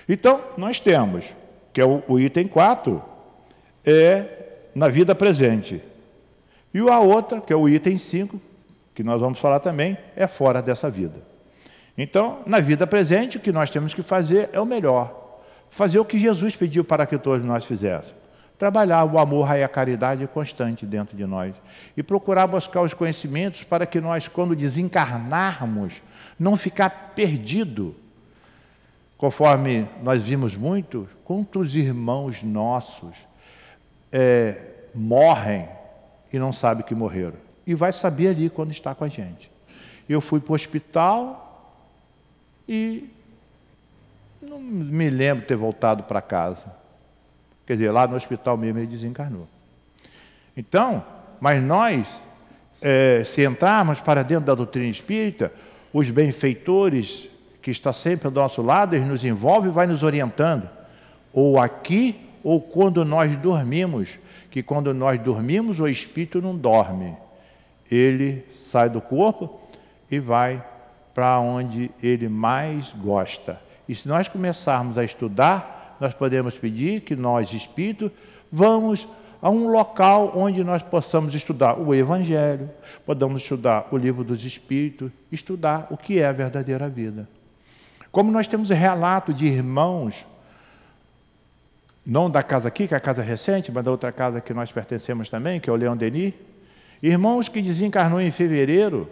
[0.09, 1.25] Então, nós temos,
[1.71, 3.03] que é o, o item 4,
[3.85, 4.25] é
[4.73, 5.81] na vida presente.
[6.73, 8.39] E a outra, que é o item 5,
[8.95, 11.21] que nós vamos falar também, é fora dessa vida.
[11.95, 15.39] Então, na vida presente, o que nós temos que fazer é o melhor.
[15.69, 18.26] Fazer o que Jesus pediu para que todos nós fizéssemos
[18.57, 21.55] trabalhar o amor e a caridade constante dentro de nós
[21.95, 26.01] e procurar buscar os conhecimentos para que nós, quando desencarnarmos,
[26.39, 27.95] não ficar perdido.
[29.17, 33.15] Conforme nós vimos muito, quantos irmãos nossos
[34.11, 35.67] é, morrem
[36.31, 37.37] e não sabem que morreram.
[37.65, 39.51] E vai saber ali quando está com a gente.
[40.07, 41.75] Eu fui para o hospital
[42.67, 43.09] e
[44.41, 46.76] não me lembro ter voltado para casa.
[47.67, 49.45] Quer dizer, lá no hospital mesmo ele desencarnou.
[50.55, 51.03] Então,
[51.39, 52.07] mas nós,
[52.81, 55.51] é, se entrarmos para dentro da doutrina espírita,
[55.93, 57.27] os benfeitores
[57.61, 60.69] que está sempre ao nosso lado, eles nos envolvem e vai nos orientando.
[61.33, 64.17] Ou aqui, ou quando nós dormimos,
[64.49, 67.15] que quando nós dormimos, o espírito não dorme.
[67.91, 69.59] Ele sai do corpo
[70.09, 70.63] e vai
[71.13, 73.59] para onde ele mais gosta.
[73.89, 78.11] E se nós começarmos a estudar, nós podemos pedir que nós, espírito,
[78.51, 79.07] vamos
[79.41, 82.69] a um local onde nós possamos estudar o Evangelho,
[83.05, 87.27] podemos estudar o livro dos Espíritos, estudar o que é a verdadeira vida.
[88.11, 90.25] Como nós temos relato de irmãos,
[92.05, 94.71] não da casa aqui, que é a casa recente, mas da outra casa que nós
[94.71, 96.33] pertencemos também, que é o Leão Denis,
[97.03, 99.09] irmãos que desencarnou em fevereiro,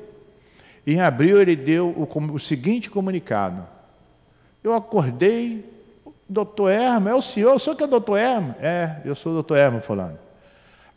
[0.88, 3.63] em abril ele deu o, o seguinte comunicado:
[4.63, 5.74] Eu acordei
[6.27, 8.55] Doutor Hermo, é o senhor, o senhor que é doutor Hermo?
[8.59, 10.17] É, eu sou o doutor Hermo falando.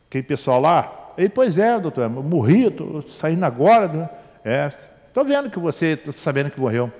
[0.08, 3.88] Aquele pessoal lá, ele, pois é, doutor Hermo, morri, estou saindo agora.
[3.88, 4.08] Né?
[4.44, 4.72] É,
[5.06, 6.90] estou vendo que você está sabendo que morreu.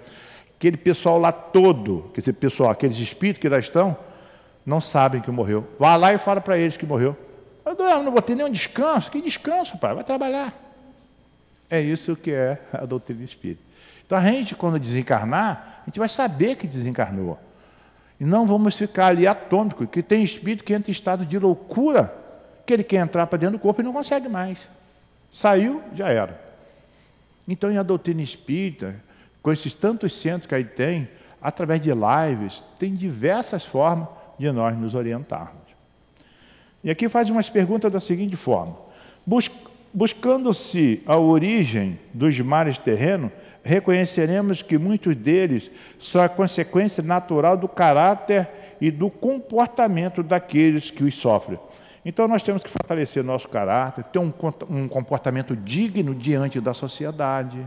[0.56, 3.96] Aquele pessoal lá todo, quer dizer, pessoal, aqueles espíritos que lá estão,
[4.66, 5.66] não sabem que morreu.
[5.78, 7.16] Vá lá e fala para eles que morreu.
[7.64, 9.10] Eu não vou ter nenhum descanso.
[9.10, 9.94] Que descanso, pai?
[9.94, 10.52] Vai trabalhar.
[11.70, 13.62] É isso que é a doutrina espírita.
[14.04, 17.38] Então a gente, quando desencarnar, a gente vai saber que desencarnou.
[18.20, 22.14] E não vamos ficar ali atômicos, que tem espírito que entra em estado de loucura,
[22.66, 24.58] que ele quer entrar para dentro do corpo e não consegue mais.
[25.32, 26.40] Saiu, já era.
[27.46, 28.96] Então, em a doutrina espírita,
[29.42, 31.08] com esses tantos centros que aí tem,
[31.40, 35.68] através de lives, tem diversas formas de nós nos orientarmos.
[36.82, 38.76] E aqui faz umas perguntas da seguinte forma:
[39.24, 39.50] Bus
[39.92, 43.32] buscando-se a origem dos mares terrenos,
[43.68, 48.48] reconheceremos que muitos deles são a consequência natural do caráter
[48.80, 51.58] e do comportamento daqueles que os sofrem.
[52.02, 54.30] Então nós temos que fortalecer nosso caráter, ter um,
[54.88, 57.58] comportamento digno diante da sociedade.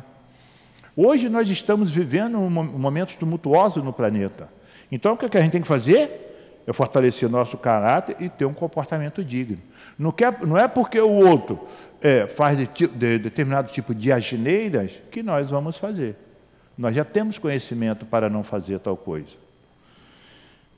[0.98, 4.50] Hoje nós estamos vivendo um, momentos tumultuosos no planeta.
[4.92, 6.64] Então o que a gente tem que fazer?
[6.66, 9.60] É fortalecer nosso caráter e ter um comportamento digno.
[10.00, 11.60] Não, quer, não é porque o outro
[12.02, 16.16] é, faz de, de, determinado tipo de agineiras que nós vamos fazer.
[16.78, 19.30] Nós já temos conhecimento para não fazer tal coisa.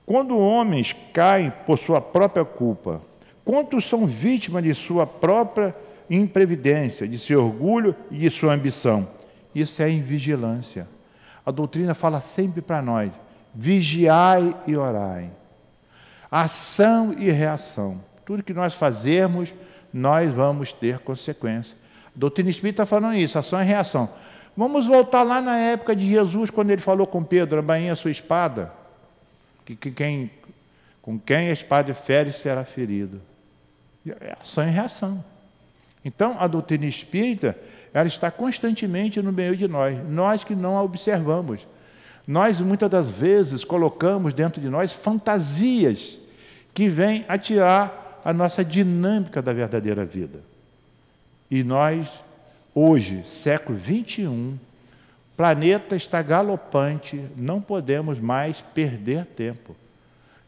[0.06, 3.02] Quando homens caem por sua própria culpa,
[3.46, 5.74] quantos são vítimas de sua própria
[6.10, 9.08] imprevidência, de seu orgulho e de sua ambição?
[9.56, 10.88] Isso é invigilância.
[11.46, 13.12] A doutrina fala sempre para nós:
[13.54, 15.32] vigiai e orai.
[16.30, 18.04] Ação e reação.
[18.26, 19.54] Tudo que nós fazermos
[19.94, 21.76] nós vamos ter consequências.
[22.08, 24.10] A doutrina espírita está falando isso, ação e reação.
[24.56, 28.12] Vamos voltar lá na época de Jesus, quando ele falou com Pedro, abainha a sua
[28.12, 28.72] espada,
[29.66, 30.32] que, que quem,
[31.02, 33.22] com quem a espada fere será ferido.
[34.06, 35.24] É ação e reação.
[36.06, 37.58] Então, a doutrina espírita,
[37.94, 41.66] ela está constantemente no meio de nós, nós que não a observamos.
[42.28, 46.18] Nós, muitas das vezes, colocamos dentro de nós fantasias
[46.74, 50.40] que vêm a tirar a nossa dinâmica da verdadeira vida.
[51.52, 52.08] E nós,
[52.74, 54.58] hoje, século 21,
[55.36, 59.76] planeta está galopante, não podemos mais perder tempo.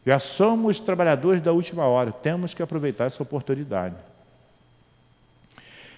[0.04, 3.96] Já somos trabalhadores da última hora, temos que aproveitar essa oportunidade.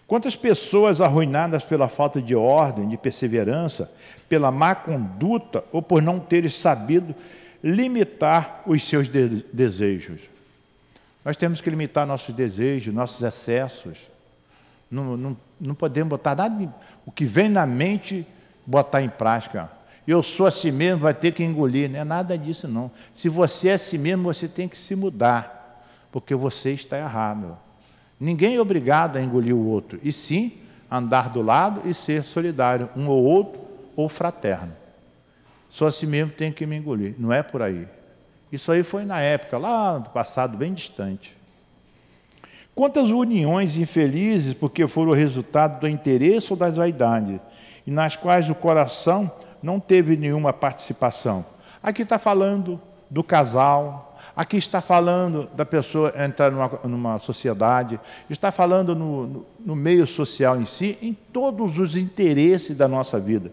[0.07, 3.93] Quantas pessoas arruinadas pela falta de ordem, de perseverança,
[4.27, 7.15] pela má conduta ou por não terem sabido
[7.63, 10.23] limitar os seus de desejos?
[11.25, 13.99] Nós temos que limitar nossos desejos, nossos excessos.
[14.91, 18.27] Não, não, não podemos botar nada, o que vem na mente,
[18.65, 19.71] botar em prática.
[20.07, 21.91] Eu sou assim mesmo, vai ter que engolir.
[21.91, 22.91] Não é nada disso, não.
[23.15, 27.59] Se você é assim mesmo, você tem que se mudar, porque você está errado.
[28.19, 30.55] Ninguém é obrigado a engolir o outro, e sim
[30.91, 33.61] andar do lado e ser solidário, um ou outro,
[33.95, 34.73] ou fraterno.
[35.69, 37.15] Só assim mesmo tem que me engolir.
[37.19, 37.87] Não é por aí.
[38.51, 41.37] Isso aí foi na época, lá do passado, bem distante.
[42.75, 47.41] Quantas uniões infelizes porque foram resultado do interesse ou das vaidades,
[47.87, 49.31] e nas quais o coração
[49.63, 51.45] não teve nenhuma participação.
[51.83, 52.81] Aqui está falando
[53.11, 59.47] do casal, aqui está falando da pessoa entrar numa, numa sociedade, está falando no, no,
[59.59, 63.51] no meio social em si, em todos os interesses da nossa vida.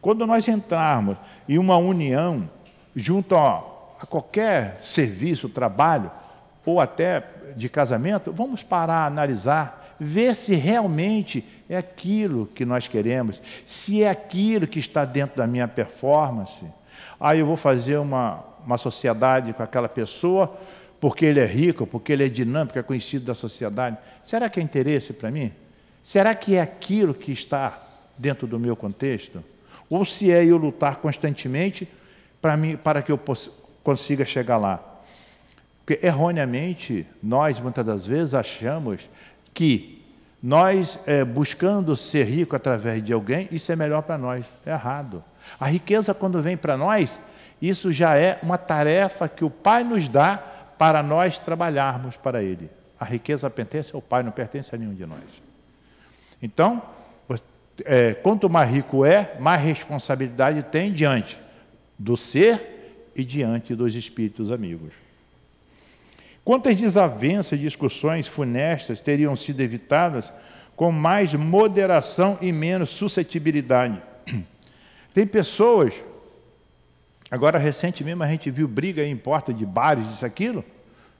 [0.00, 1.16] Quando nós entrarmos
[1.48, 2.48] em uma união
[2.94, 3.71] junto a
[4.02, 6.10] a qualquer serviço, trabalho,
[6.66, 7.24] ou até
[7.56, 14.10] de casamento, vamos parar, analisar, ver se realmente é aquilo que nós queremos, se é
[14.10, 16.64] aquilo que está dentro da minha performance.
[17.18, 20.58] Aí eu vou fazer uma, uma sociedade com aquela pessoa
[21.00, 23.96] porque ele é rico, porque ele é dinâmico, é conhecido da sociedade.
[24.24, 25.52] Será que é interesse para mim?
[26.02, 27.80] Será que é aquilo que está
[28.16, 29.42] dentro do meu contexto?
[29.90, 31.88] Ou se é eu lutar constantemente
[32.40, 33.50] para, mim, para que eu possa,
[33.82, 34.80] consiga chegar lá.
[35.84, 39.08] Porque erroneamente nós muitas das vezes achamos
[39.52, 40.02] que
[40.42, 44.44] nós é, buscando ser rico através de alguém, isso é melhor para nós.
[44.66, 45.22] É errado.
[45.58, 47.18] A riqueza, quando vem para nós,
[47.60, 50.36] isso já é uma tarefa que o Pai nos dá
[50.76, 52.68] para nós trabalharmos para Ele.
[52.98, 55.42] A riqueza pertence ao Pai, não pertence a nenhum de nós.
[56.42, 56.82] Então,
[57.84, 61.38] é, quanto mais rico é, mais responsabilidade tem diante
[61.98, 62.81] do ser
[63.14, 64.92] e diante dos espíritos amigos.
[66.44, 70.32] Quantas desavenças e discussões funestas teriam sido evitadas
[70.74, 74.02] com mais moderação e menos suscetibilidade?
[75.14, 75.94] Tem pessoas,
[77.30, 80.64] agora recentemente a gente viu briga em porta de bares, isso, aquilo,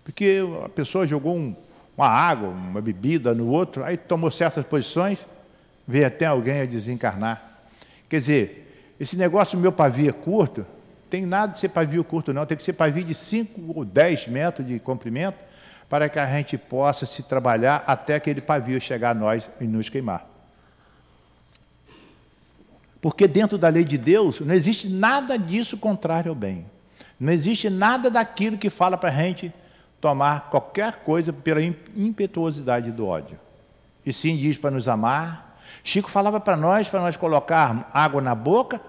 [0.03, 1.55] porque a pessoa jogou um,
[1.97, 5.25] uma água, uma bebida no outro, aí tomou certas posições,
[5.87, 7.41] veio até alguém a desencarnar.
[8.09, 10.67] Quer dizer, esse negócio meu pavio é curto,
[11.13, 14.29] tem nada de ser pavio curto, não, tem que ser pavio de 5 ou 10
[14.29, 15.37] metros de comprimento
[15.87, 19.91] para que a gente possa se trabalhar até aquele pavio chegar a nós e nos
[19.91, 20.27] queimar.
[22.99, 26.65] Porque dentro da lei de Deus não existe nada disso contrário ao bem.
[27.21, 29.53] Não existe nada daquilo que fala para a gente
[30.01, 33.39] tomar qualquer coisa pela impetuosidade do ódio.
[34.07, 35.61] E sim diz para nos amar.
[35.85, 38.81] Chico falava para nós, para nós colocar água na boca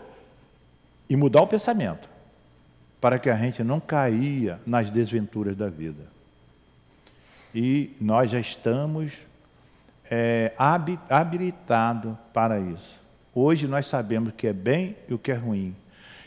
[1.09, 2.12] e mudar o pensamento,
[3.03, 6.05] para que a gente não caia nas desventuras da vida.
[7.53, 9.11] E nós já estamos
[10.09, 10.53] é,
[11.09, 12.97] habilitados para isso.
[13.35, 15.75] Hoje nós sabemos o que é bem e o que é ruim.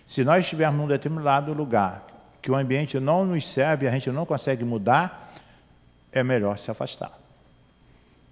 [0.06, 2.06] Se nós estivermos num determinado lugar
[2.42, 5.32] que o ambiente não nos serve, a gente não consegue mudar,
[6.12, 7.18] é melhor se afastar.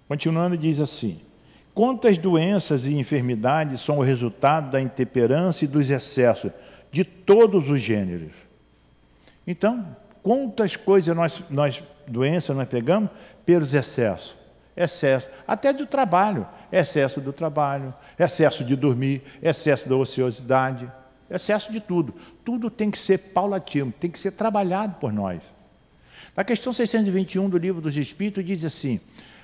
[0.07, 1.19] Continuando, diz assim:
[1.73, 6.51] Quantas doenças e enfermidades são o resultado da intemperança e dos excessos
[6.95, 8.31] de todos os gêneros?
[9.45, 9.85] Então,
[10.23, 13.09] quantas coisas nós, nós doenças nós pegamos
[13.45, 14.35] pelos excessos?
[14.77, 20.89] Excesso, até do trabalho, excesso do trabalho, excesso de dormir, excesso da ociosidade
[21.29, 22.13] excesso de tudo.
[22.43, 25.41] Tudo tem que ser paulatino, tem que ser trabalhado por nós.
[26.35, 28.99] Na questão 621 do livro dos Espíritos diz assim: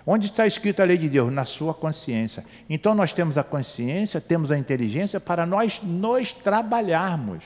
[0.06, 1.32] onde está escrita a lei de Deus?
[1.32, 2.46] Na sua consciência.
[2.70, 7.44] Então nós temos a consciência, temos a inteligência para nós nos trabalharmos.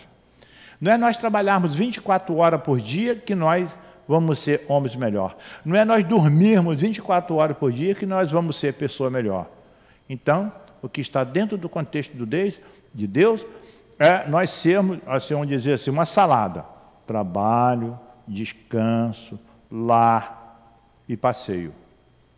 [0.80, 3.70] Não é nós trabalharmos 24 horas por dia que nós
[4.08, 5.36] vamos ser homens melhor.
[5.64, 9.50] Não é nós dormirmos 24 horas por dia que nós vamos ser pessoa melhor.
[10.10, 10.52] Então,
[10.82, 12.14] o que está dentro do contexto
[12.94, 13.46] de Deus
[13.98, 16.66] é nós sermos, assim, vamos dizer assim, uma salada:
[17.08, 19.40] trabalho, descanso,
[19.72, 20.70] lar
[21.08, 21.74] e passeio.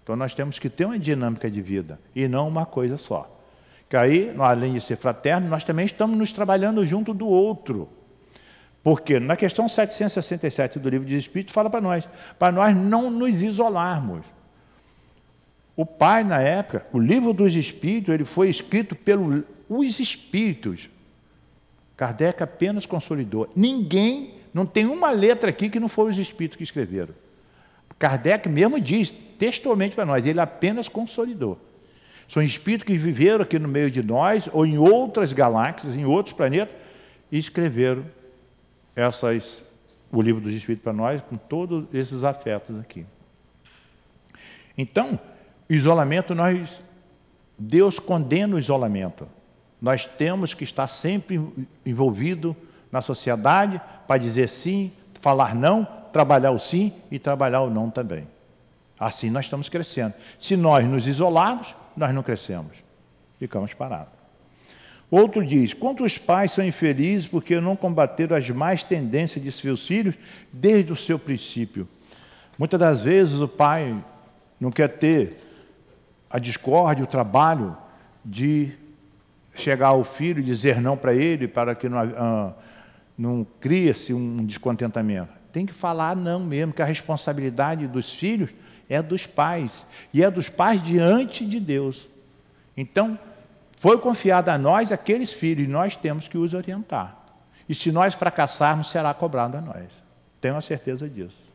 [0.08, 3.30] Então nós temos que ter uma dinâmica de vida e não uma coisa só.
[3.89, 7.89] Que aí, além de ser fraterno, nós também estamos nos trabalhando junto do outro.
[8.82, 12.08] Porque na questão 767 do livro de Espíritos fala para nós,
[12.39, 14.26] para nós não nos isolarmos.
[15.76, 20.89] O pai, na época, o livro dos Espíritos, ele foi escrito pelos Espíritos,
[21.97, 23.51] Kardec apenas consolidou.
[23.53, 27.14] Ninguém, não tem uma letra aqui que não foram os espíritos que escreveram.
[28.00, 31.60] Kardec mesmo diz textualmente para nós, ele apenas consolidou.
[32.28, 36.36] São espíritos que viveram aqui no meio de nós, ou em outras galáxias, em outros
[36.36, 36.76] planetas,
[37.32, 38.06] e escreveram
[38.95, 39.64] essas,
[40.12, 43.06] o livro dos Espíritos para nós, com todos esses afetos aqui.
[44.78, 45.20] Então,
[45.70, 46.82] isolamento, nós,
[47.58, 49.28] Deus condena o isolamento.
[49.82, 51.39] Nós temos que estar sempre
[51.86, 52.56] envolvido
[52.91, 54.91] na sociedade para dizer sim,
[55.22, 58.28] falar não, trabalhar o sim e trabalhar o não também.
[58.99, 60.14] Assim nós estamos crescendo.
[60.39, 62.74] Se nós nos isolarmos, nós não crescemos.
[63.39, 64.14] Ficamos parados.
[65.10, 70.16] Outro diz: quantos pais são infelizes porque não combateram as más tendências de seus filhos
[70.51, 71.88] desde o seu princípio?
[72.58, 73.95] Muitas das vezes o pai
[74.60, 75.38] não quer ter
[76.30, 77.78] a discórdia, o trabalho
[78.26, 78.72] de
[79.55, 82.53] chegar ao filho e dizer não para ele, para que não, ah,
[83.18, 85.37] não crie-se um descontentamento.
[85.52, 88.50] Tem que falar não mesmo, que a responsabilidade dos filhos
[88.89, 92.08] é dos pais, e é dos pais diante de Deus.
[92.76, 93.18] Então,
[93.80, 97.18] foi confiado a nós aqueles filhos, e nós temos que os orientar.
[97.68, 99.88] E se nós fracassarmos, será cobrado a nós.
[100.39, 101.48] Tenho a certeza disso.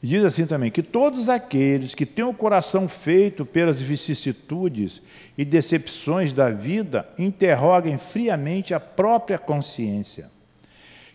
[0.00, 5.02] Diz assim também: que todos aqueles que têm o coração feito pelas vicissitudes
[5.36, 10.30] e decepções da vida interroguem friamente a própria consciência,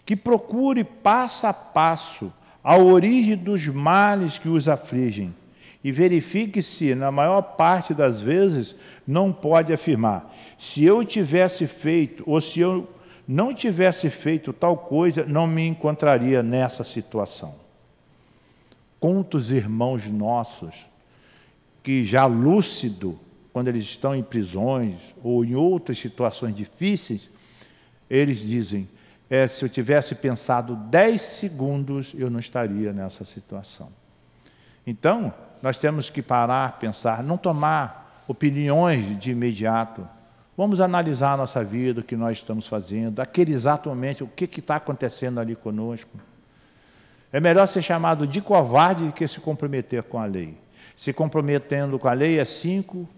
[0.06, 2.32] que procure passo a passo
[2.64, 5.34] a origem dos males que os afligem
[5.84, 8.76] e verifique se, na maior parte das vezes,
[9.06, 12.90] não pode afirmar: se eu tivesse feito ou se eu
[13.28, 17.56] não tivesse feito tal coisa, não me encontraria nessa situação.
[19.00, 20.74] Quantos irmãos nossos
[21.82, 23.20] que já lúcido,
[23.52, 27.30] quando eles estão em prisões ou em outras situações difíceis,
[28.10, 28.88] eles dizem:
[29.34, 33.90] é, se eu tivesse pensado 10 segundos, eu não estaria nessa situação.
[34.86, 40.08] Então, nós temos que parar, pensar, não tomar opiniões de imediato.
[40.56, 44.76] Vamos analisar a nossa vida, o que nós estamos fazendo, aquele exatamente o que está
[44.76, 46.16] acontecendo ali conosco.
[47.32, 50.56] É melhor ser chamado de covarde do que se comprometer com a lei.
[50.96, 53.10] Se comprometendo com a lei é cinco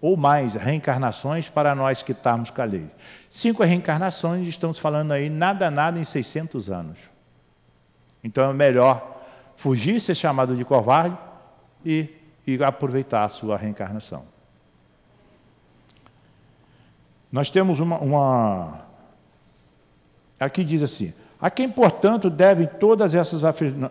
[0.00, 2.14] ou mais reencarnações para nós que
[2.62, 2.88] a lei.
[3.30, 6.98] Cinco reencarnações, estamos falando aí nada, nada em 600 anos.
[8.24, 9.20] Então é melhor
[9.56, 11.16] fugir, ser chamado de covarde
[11.84, 12.08] e,
[12.46, 14.24] e aproveitar a sua reencarnação.
[17.30, 18.80] Nós temos uma, uma.
[20.38, 23.42] Aqui diz assim: a quem, portanto, devem todas essas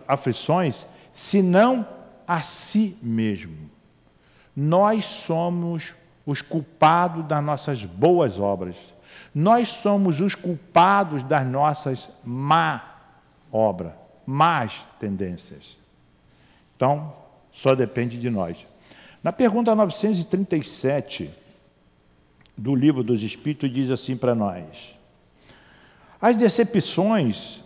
[0.06, 1.86] aflições, senão
[2.26, 3.70] a si mesmo.
[4.54, 5.94] Nós somos
[6.30, 8.76] os culpados das nossas boas obras.
[9.34, 12.82] Nós somos os culpados das nossas má
[13.50, 13.92] obras,
[14.24, 15.76] más tendências.
[16.76, 17.12] Então,
[17.52, 18.64] só depende de nós.
[19.24, 21.34] Na pergunta 937
[22.56, 24.96] do Livro dos Espíritos, diz assim para nós:
[26.22, 27.60] As decepções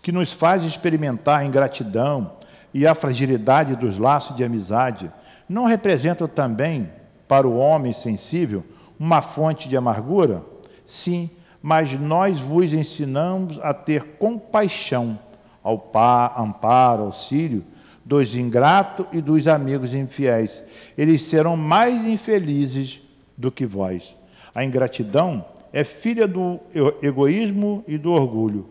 [0.00, 2.32] que nos fazem experimentar a ingratidão
[2.72, 5.12] e a fragilidade dos laços de amizade
[5.46, 6.90] não representam também,
[7.26, 8.64] para o homem sensível,
[8.98, 10.44] uma fonte de amargura?
[10.86, 11.30] Sim,
[11.62, 15.18] mas nós vos ensinamos a ter compaixão,
[15.62, 17.64] ao par, amparo, auxílio
[18.04, 20.62] dos ingratos e dos amigos infiéis.
[20.96, 23.00] Eles serão mais infelizes
[23.36, 24.14] do que vós.
[24.54, 26.60] A ingratidão é filha do
[27.02, 28.68] egoísmo e do orgulho.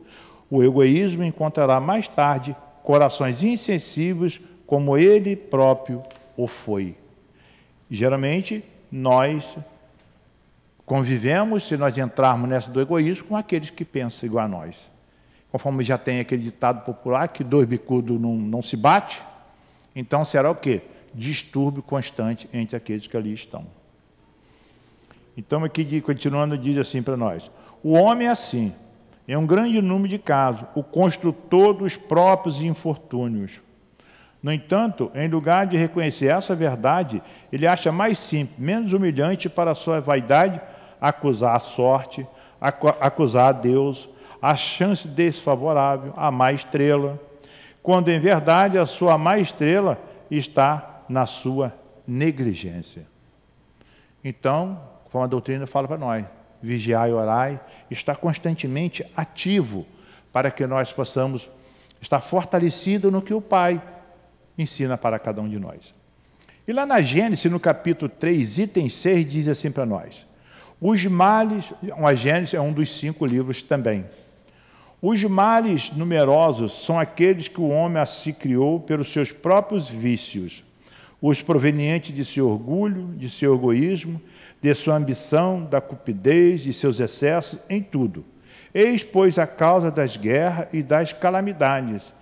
[0.49, 6.03] O egoísmo encontrará mais tarde corações insensíveis como ele próprio
[6.37, 6.95] o foi.
[7.89, 9.57] Geralmente, nós
[10.85, 14.75] convivemos, se nós entrarmos nessa do egoísmo, com aqueles que pensam igual a nós.
[15.51, 19.21] Conforme já tem aquele ditado popular que dois bicudos não, não se bate,
[19.95, 20.81] então será o quê?
[21.13, 23.65] Distúrbio constante entre aqueles que ali estão.
[25.37, 27.49] Então aqui continuando diz assim para nós:
[27.83, 28.73] o homem é assim,
[29.27, 33.61] em um grande número de casos, o construtor dos próprios infortúnios.
[34.43, 39.71] No entanto, em lugar de reconhecer essa verdade, ele acha mais simples, menos humilhante para
[39.71, 40.59] a sua vaidade
[40.99, 42.27] acusar a sorte,
[42.59, 44.09] acusar a Deus,
[44.41, 47.17] a chance desfavorável, a má estrela,
[47.81, 49.97] quando em verdade a sua má estrela
[50.29, 51.73] está na sua
[52.05, 53.07] negligência.
[54.21, 54.77] Então,
[55.09, 56.25] como a doutrina fala para nós,
[56.61, 59.85] vigiai e orai, está constantemente ativo
[60.33, 61.49] para que nós possamos
[62.01, 63.81] estar fortalecidos no que o Pai
[64.57, 65.93] ensina para cada um de nós.
[66.67, 70.25] E lá na Gênesis, no capítulo 3, item 6, diz assim para nós:
[70.79, 74.05] os males, a Gênesis é um dos cinco livros também.
[75.01, 80.63] Os males numerosos são aqueles que o homem a si criou pelos seus próprios vícios,
[81.21, 84.21] os provenientes de seu orgulho, de seu egoísmo,
[84.61, 88.23] de sua ambição, da cupidez, de seus excessos, em tudo.
[88.73, 92.13] Eis, pois, a causa das guerras e das calamidades,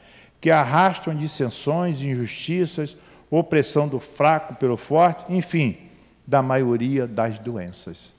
[0.42, 2.98] que arrastam dissensões, injustiças,
[3.30, 5.78] opressão do fraco pelo forte, enfim,
[6.26, 8.12] da maioria das doenças.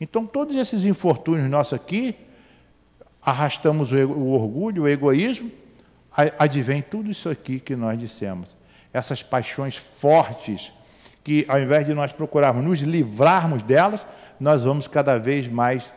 [0.00, 2.16] Então, todos esses infortúnios nossos aqui,
[3.22, 5.50] arrastamos o orgulho, o egoísmo,
[6.38, 8.56] advém tudo isso aqui que nós dissemos.
[8.92, 10.72] Essas paixões fortes,
[11.22, 14.04] que ao invés de nós procurarmos nos livrarmos delas,
[14.40, 15.92] nós vamos cada vez mais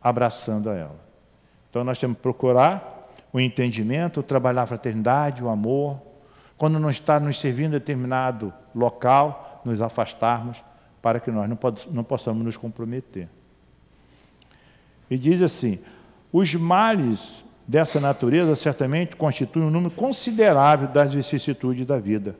[0.00, 1.00] abraçando a ela.
[1.68, 2.95] Então, nós temos que procurar
[3.32, 6.00] o entendimento, trabalhar a fraternidade, o amor.
[6.56, 10.62] Quando não está nos servindo determinado local, nos afastarmos
[11.02, 11.48] para que nós
[11.90, 13.28] não possamos nos comprometer.
[15.10, 15.78] E diz assim:
[16.32, 22.36] os males dessa natureza certamente constituem um número considerável das vicissitudes da vida.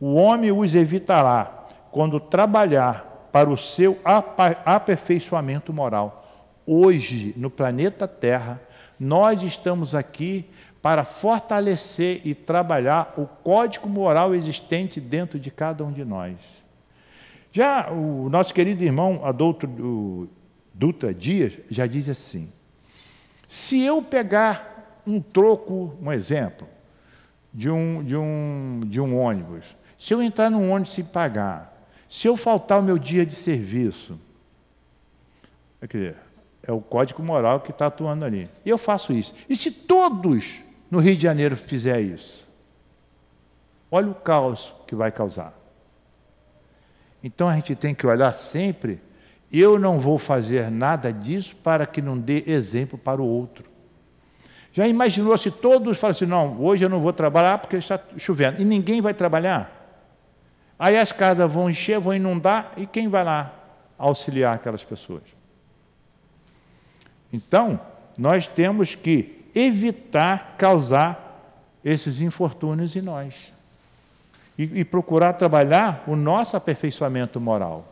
[0.00, 3.98] O homem os evitará quando trabalhar para o seu
[4.64, 6.26] aperfeiçoamento moral.
[6.66, 8.60] Hoje, no planeta Terra,
[9.02, 10.48] nós estamos aqui
[10.80, 16.36] para fortalecer e trabalhar o código moral existente dentro de cada um de nós.
[17.50, 20.28] Já o nosso querido irmão Adolfo
[20.72, 22.52] Dutra Dias já diz assim:
[23.48, 26.68] se eu pegar um troco, um exemplo,
[27.52, 29.64] de um, de um, de um ônibus,
[29.98, 34.16] se eu entrar num ônibus e pagar, se eu faltar o meu dia de serviço,
[35.80, 36.16] quer dizer,
[36.62, 38.48] É o código moral que está atuando ali.
[38.64, 39.34] E eu faço isso.
[39.48, 40.60] E se todos
[40.90, 42.48] no Rio de Janeiro fizer isso?
[43.90, 45.52] Olha o caos que vai causar.
[47.22, 49.00] Então a gente tem que olhar sempre.
[49.52, 53.70] Eu não vou fazer nada disso para que não dê exemplo para o outro.
[54.72, 58.60] Já imaginou se todos falam assim: não, hoje eu não vou trabalhar porque está chovendo,
[58.62, 59.78] e ninguém vai trabalhar?
[60.78, 63.54] Aí as casas vão encher, vão inundar, e quem vai lá
[63.98, 65.22] auxiliar aquelas pessoas?
[67.32, 67.80] Então,
[68.16, 71.32] nós temos que evitar causar
[71.84, 73.52] esses infortúnios em nós.
[74.58, 77.84] E, e, procurar trabalhar o nosso aperfeiçoamento moral.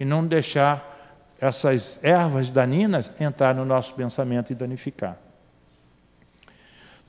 [0.00, 0.96] E não deixar
[1.40, 5.16] essas ervas daninas entrar no nosso pensamento e danificar.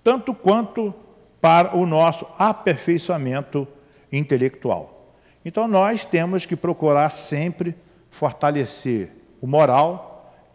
[0.04, 0.94] Tanto quanto
[1.42, 3.68] para o nosso aperfeiçoamento
[4.12, 5.14] intelectual.
[5.44, 7.76] Então nós temos que procurar sempre
[8.12, 9.12] fortalecer
[9.42, 10.09] o moral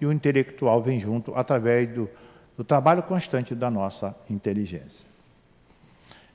[0.04, 2.08] e o intelectual vem junto através do,
[2.56, 5.06] do trabalho constante da nossa inteligência.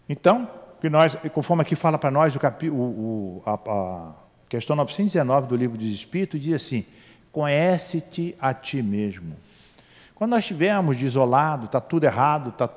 [0.07, 0.49] Então,
[0.81, 4.13] que nós, conforme aqui fala para nós o, capi, o, o a, a,
[4.49, 6.83] questão 919 do livro dos Espíritos, diz assim:
[7.31, 9.35] conhece-te a ti mesmo.
[10.15, 12.69] Quando nós estivermos isolado, está tudo errado, está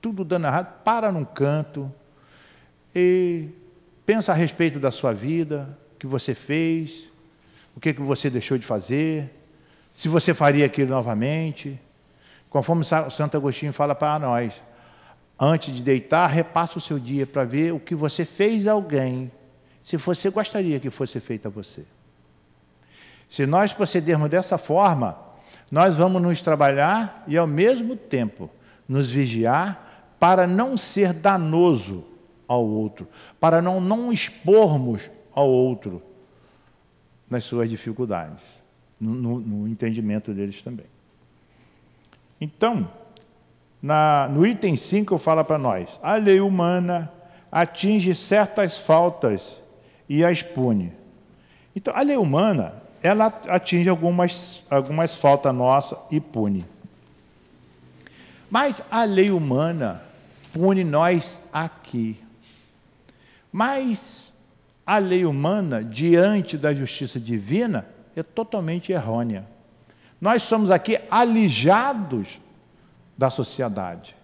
[0.00, 1.90] tudo dando errado, para num canto
[2.94, 3.48] e
[4.04, 7.08] pensa a respeito da sua vida, o que você fez,
[7.74, 9.37] o que, que você deixou de fazer,
[9.98, 11.76] se você faria aquilo novamente.
[12.48, 14.54] Conforme Santo Agostinho fala para nós,
[15.36, 19.30] antes de deitar, repassa o seu dia para ver o que você fez a alguém,
[19.82, 21.84] se você gostaria que fosse feito a você.
[23.28, 25.18] Se nós procedermos dessa forma,
[25.68, 28.48] nós vamos nos trabalhar e, ao mesmo tempo,
[28.88, 32.04] nos vigiar para não ser danoso
[32.46, 33.08] ao outro,
[33.40, 36.00] para não, não expormos ao outro
[37.28, 38.57] nas suas dificuldades
[39.00, 40.86] no, no entendimento deles também.
[42.40, 42.90] Então,
[43.82, 47.12] na, no item 5 fala para nós: a lei humana
[47.50, 49.56] atinge certas faltas
[50.08, 50.92] e as pune.
[51.74, 56.64] Então, a lei humana, ela atinge algumas, algumas faltas nossas e pune.
[58.50, 60.02] Mas a lei humana
[60.52, 62.18] pune nós aqui.
[63.52, 64.32] Mas
[64.86, 67.86] a lei humana, diante da justiça divina,
[68.20, 69.46] é totalmente errônea.
[70.20, 72.40] Nós somos aqui alijados
[73.16, 74.16] da sociedade.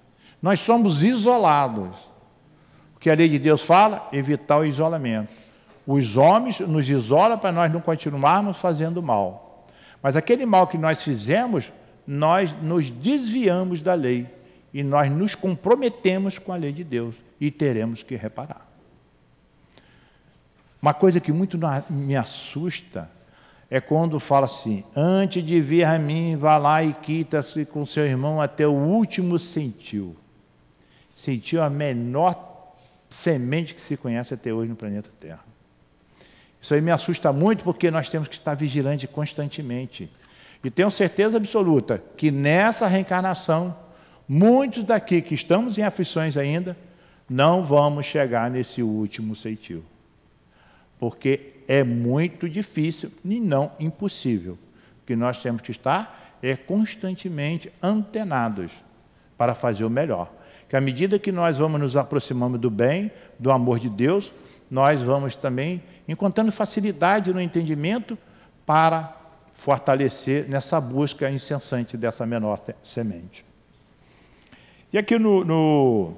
[0.43, 1.97] Nós somos isolados.
[2.97, 4.09] O que a lei de Deus fala?
[4.13, 5.33] Evitar o isolamento.
[5.87, 9.67] Os homens nos isolam para nós não continuarmos fazendo mal.
[10.03, 11.73] Mas aquele mal que nós fizemos,
[12.07, 14.27] nós nos desviamos da lei
[14.73, 18.67] e nós nos comprometemos com a lei de Deus e teremos que reparar.
[20.81, 23.11] Uma coisa que muito me assusta
[23.75, 28.07] é quando fala assim: antes de vir a mim, vá lá e quita-se com seu
[28.07, 30.15] irmão até o último sentiu.
[31.13, 32.73] Sentiu a menor
[33.11, 35.45] semente que se conhece até hoje no planeta Terra.
[36.63, 40.09] Isso aí me assusta muito porque nós temos que estar vigilantes constantemente.
[40.63, 43.77] E tenho certeza absoluta que nessa reencarnação,
[44.29, 46.77] muitos daqui que estamos em aflições ainda,
[47.29, 49.85] não vamos chegar nesse último ceitil.
[50.97, 54.55] Porque é muito difícil e não impossível.
[55.03, 58.71] O que nós temos que estar é constantemente antenados
[59.37, 60.31] para fazer o melhor.
[60.69, 64.33] Que à medida que nós vamos nos aproximando do bem, do amor de Deus,
[64.71, 68.19] nós vamos também encontrando facilidade no entendimento
[68.67, 69.17] para
[69.55, 73.45] fortalecer nessa busca incessante dessa menor semente.
[74.93, 76.15] E aqui no, no,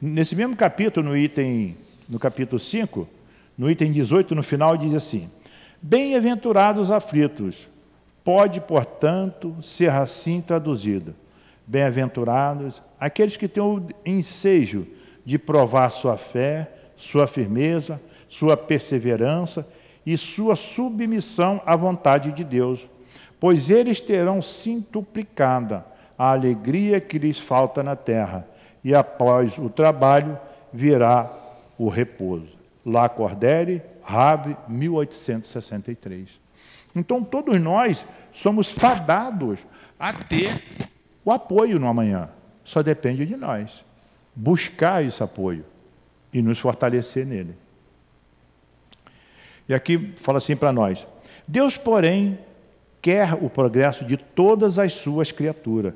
[0.00, 1.76] nesse mesmo capítulo, no item,
[2.08, 3.08] no capítulo 5,
[3.56, 5.30] no item 18, no final, diz assim:
[5.80, 7.68] Bem-aventurados aflitos.
[8.24, 11.14] Pode, portanto, ser assim traduzido.
[11.66, 14.86] Bem-aventurados aqueles que têm o ensejo
[15.24, 19.66] de provar sua fé, sua firmeza, sua perseverança
[20.04, 22.88] e sua submissão à vontade de Deus,
[23.38, 25.84] pois eles terão cintuplicada
[26.18, 28.48] a alegria que lhes falta na terra,
[28.82, 30.38] e após o trabalho
[30.72, 31.30] virá
[31.78, 32.55] o repouso.
[32.86, 36.40] Lacordaire, Rabe, 1863.
[36.94, 39.58] Então, todos nós somos fadados
[39.98, 40.62] a ter
[41.24, 42.30] o apoio no amanhã.
[42.64, 43.84] Só depende de nós
[44.34, 45.64] buscar esse apoio
[46.32, 47.56] e nos fortalecer nele.
[49.68, 51.06] E aqui fala assim para nós:
[51.46, 52.38] Deus, porém,
[53.02, 55.94] quer o progresso de todas as suas criaturas.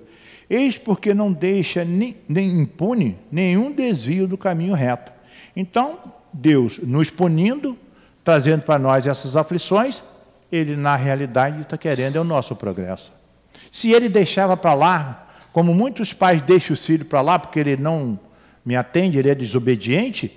[0.48, 2.16] Eis porque não deixa nem
[2.60, 5.12] impune nenhum desvio do caminho reto.
[5.54, 6.00] Então,
[6.32, 7.76] Deus nos punindo,
[8.24, 10.02] trazendo para nós essas aflições,
[10.50, 13.12] Ele, na realidade, está querendo é o nosso progresso.
[13.72, 17.76] Se ele deixava para lá, como muitos pais deixam o filho para lá porque ele
[17.76, 18.18] não
[18.64, 20.36] me atende, ele é desobediente,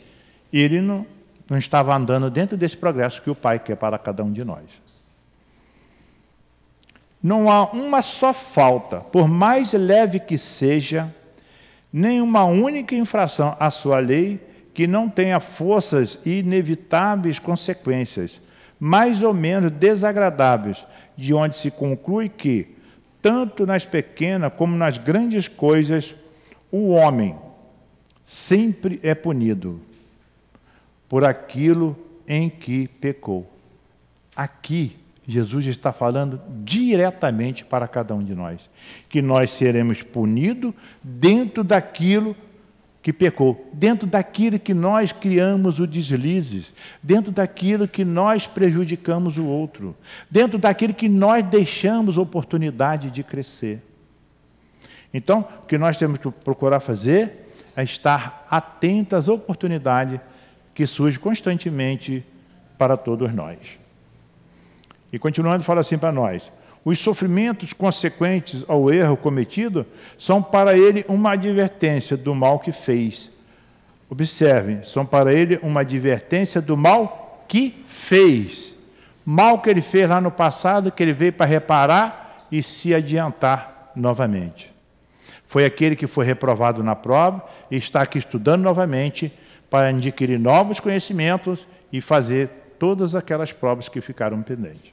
[0.51, 1.05] ele não,
[1.49, 4.63] não estava andando dentro desse progresso que o Pai quer para cada um de nós.
[7.21, 11.13] Não há uma só falta, por mais leve que seja,
[11.91, 14.39] nem uma única infração à sua lei
[14.73, 18.41] que não tenha forças e inevitáveis consequências,
[18.79, 20.83] mais ou menos desagradáveis,
[21.15, 22.75] de onde se conclui que,
[23.21, 26.15] tanto nas pequenas como nas grandes coisas,
[26.71, 27.35] o homem
[28.23, 29.79] sempre é punido
[31.07, 31.95] por aquilo
[32.27, 33.49] em que pecou.
[34.35, 34.97] Aqui,
[35.27, 38.69] Jesus está falando diretamente para cada um de nós,
[39.07, 42.35] que nós seremos punidos dentro daquilo
[43.03, 49.45] que pecou, dentro daquilo que nós criamos o deslizes, dentro daquilo que nós prejudicamos o
[49.45, 49.93] outro,
[50.31, 53.83] dentro daquilo que nós deixamos oportunidade de crescer.
[55.13, 60.21] Então, o que nós temos que procurar fazer é estar atento às oportunidades
[60.73, 62.25] que surgem constantemente
[62.77, 63.57] para todos nós.
[65.11, 66.49] E continuando, fala assim para nós:
[66.85, 69.85] os sofrimentos consequentes ao erro cometido
[70.17, 73.31] são para ele uma advertência do mal que fez.
[74.09, 78.73] Observem, são para ele uma advertência do mal que fez.
[79.25, 83.91] Mal que ele fez lá no passado, que ele veio para reparar e se adiantar
[83.95, 84.71] novamente.
[85.47, 89.31] Foi aquele que foi reprovado na prova e está aqui estudando novamente
[89.69, 94.92] para adquirir novos conhecimentos e fazer todas aquelas provas que ficaram pendentes.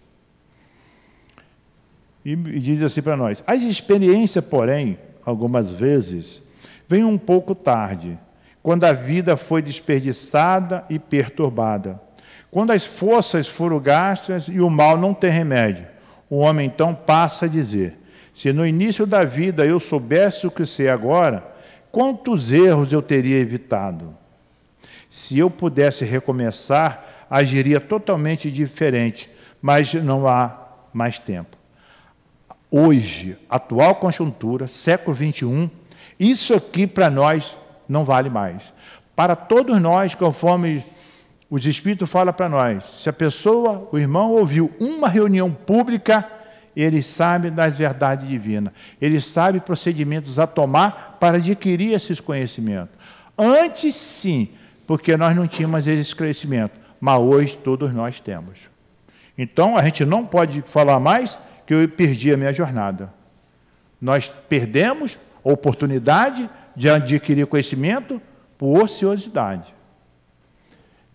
[2.25, 6.43] E diz assim para nós: as experiências, porém, algumas vezes,
[6.89, 8.19] vêm um pouco tarde,
[8.63, 12.01] quando a vida foi desperdiçada e perturbada,
[12.51, 15.87] quando as forças foram gastas e o mal não tem remédio.
[16.29, 17.99] O homem então passa a dizer:
[18.35, 21.43] se no início da vida eu soubesse o que sei agora,
[21.91, 24.15] quantos erros eu teria evitado?
[25.09, 29.29] Se eu pudesse recomeçar, agiria totalmente diferente,
[29.61, 31.60] mas não há mais tempo
[32.71, 35.69] hoje, atual conjuntura, século 21,
[36.19, 37.57] isso aqui para nós
[37.89, 38.63] não vale mais.
[39.17, 40.85] Para todos nós, conforme
[41.51, 46.27] os Espíritos falam para nós, se a pessoa, o irmão, ouviu uma reunião pública,
[46.77, 52.95] ele sabe das verdades divinas, ele sabe procedimentos a tomar para adquirir esses conhecimentos.
[53.37, 54.51] Antes, sim,
[54.87, 58.59] porque nós não tínhamos esse conhecimento, mas hoje todos nós temos.
[59.37, 61.39] Então, a gente não pode falar mais
[61.71, 63.15] que eu perdi a minha jornada.
[64.01, 68.21] Nós perdemos a oportunidade de adquirir conhecimento
[68.59, 69.73] por ociosidade.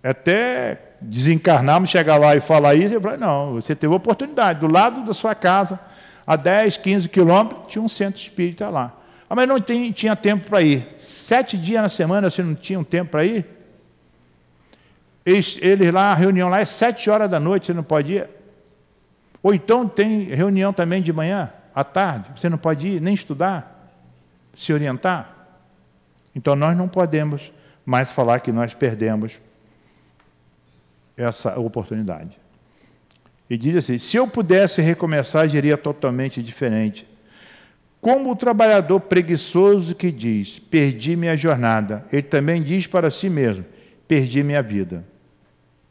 [0.02, 4.62] Até desencarnarmos, chegar lá e falar isso, falei, não, você teve oportunidade.
[4.62, 5.78] Do lado da sua casa,
[6.26, 8.94] a 10, 15 quilômetros, tinha um centro espírita lá.
[9.30, 10.88] Ah, mas não tem, tinha tempo para ir.
[10.96, 13.46] Sete dias na semana você não tinha um tempo para ir?
[15.26, 18.35] Eles, eles lá, a reunião lá é sete horas da noite, você não pode ir.
[19.46, 23.94] Ou então tem reunião também de manhã, à tarde, você não pode ir nem estudar,
[24.56, 25.50] se orientar.
[26.36, 27.54] Então nós não podemos
[27.86, 29.34] mais falar que nós perdemos
[31.16, 32.36] essa oportunidade.
[33.48, 37.08] E diz assim: se eu pudesse recomeçar, agiria totalmente diferente.
[38.02, 43.64] Como o trabalhador preguiçoso que diz, perdi minha jornada, ele também diz para si mesmo,
[44.08, 45.06] perdi minha vida.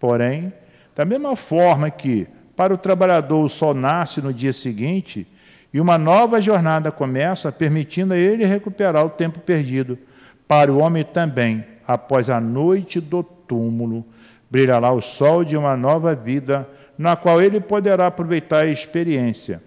[0.01, 0.53] Porém,
[0.97, 2.27] da mesma forma que
[2.57, 5.27] para o trabalhador, o sol nasce no dia seguinte
[5.73, 9.99] e uma nova jornada começa, permitindo a ele recuperar o tempo perdido.
[10.47, 14.05] Para o homem também, após a noite do túmulo,
[14.49, 19.61] brilhará o sol de uma nova vida, na qual ele poderá aproveitar a experiência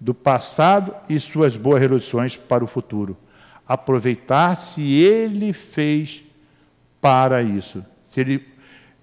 [0.00, 3.16] do passado e suas boas resoluções para o futuro.
[3.68, 6.24] Aproveitar se ele fez
[7.00, 8.44] para isso, se ele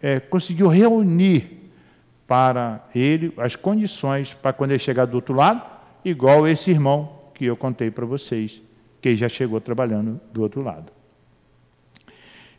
[0.01, 1.58] é, conseguiu reunir
[2.29, 5.63] para ele as condições para quando ele chegar do outro lado,
[6.05, 8.61] igual esse irmão que eu contei para vocês,
[9.01, 10.93] que já chegou trabalhando do outro lado.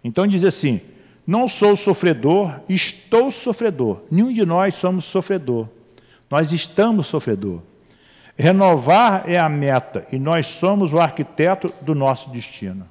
[0.03, 0.81] Então diz assim:
[1.25, 4.03] não sou sofredor, estou sofredor.
[4.11, 5.69] Nenhum de nós somos sofredor.
[6.29, 7.63] Nós estamos sofredor.
[8.37, 12.89] Renovar é a meta e nós somos o arquiteto do nosso destino.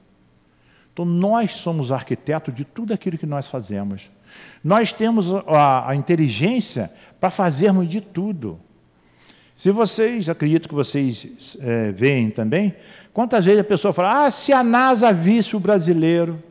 [0.93, 4.09] Então nós somos arquiteto de tudo aquilo que nós fazemos.
[4.63, 8.59] Nós temos a, a inteligência para fazermos de tudo.
[9.55, 12.73] Se vocês, acredito que vocês é, veem também,
[13.13, 16.41] quantas vezes a pessoa fala, ah, se a NASA visse o brasileiro.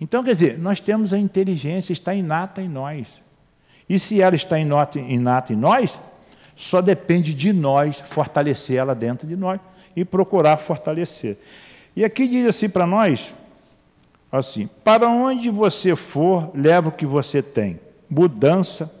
[0.00, 3.08] Então, quer dizer, nós temos a inteligência, está inata em nós.
[3.88, 5.98] E se ela está inata, inata em nós,
[6.56, 9.60] Só depende de nós fortalecer ela dentro de nós
[9.94, 11.36] e procurar fortalecer.
[11.94, 13.32] E aqui diz assim para nós,
[14.38, 17.80] assim, para onde você for, leva o que você tem.
[18.08, 18.92] Mudança.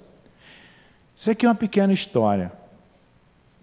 [1.16, 2.52] Isso aqui é uma pequena história.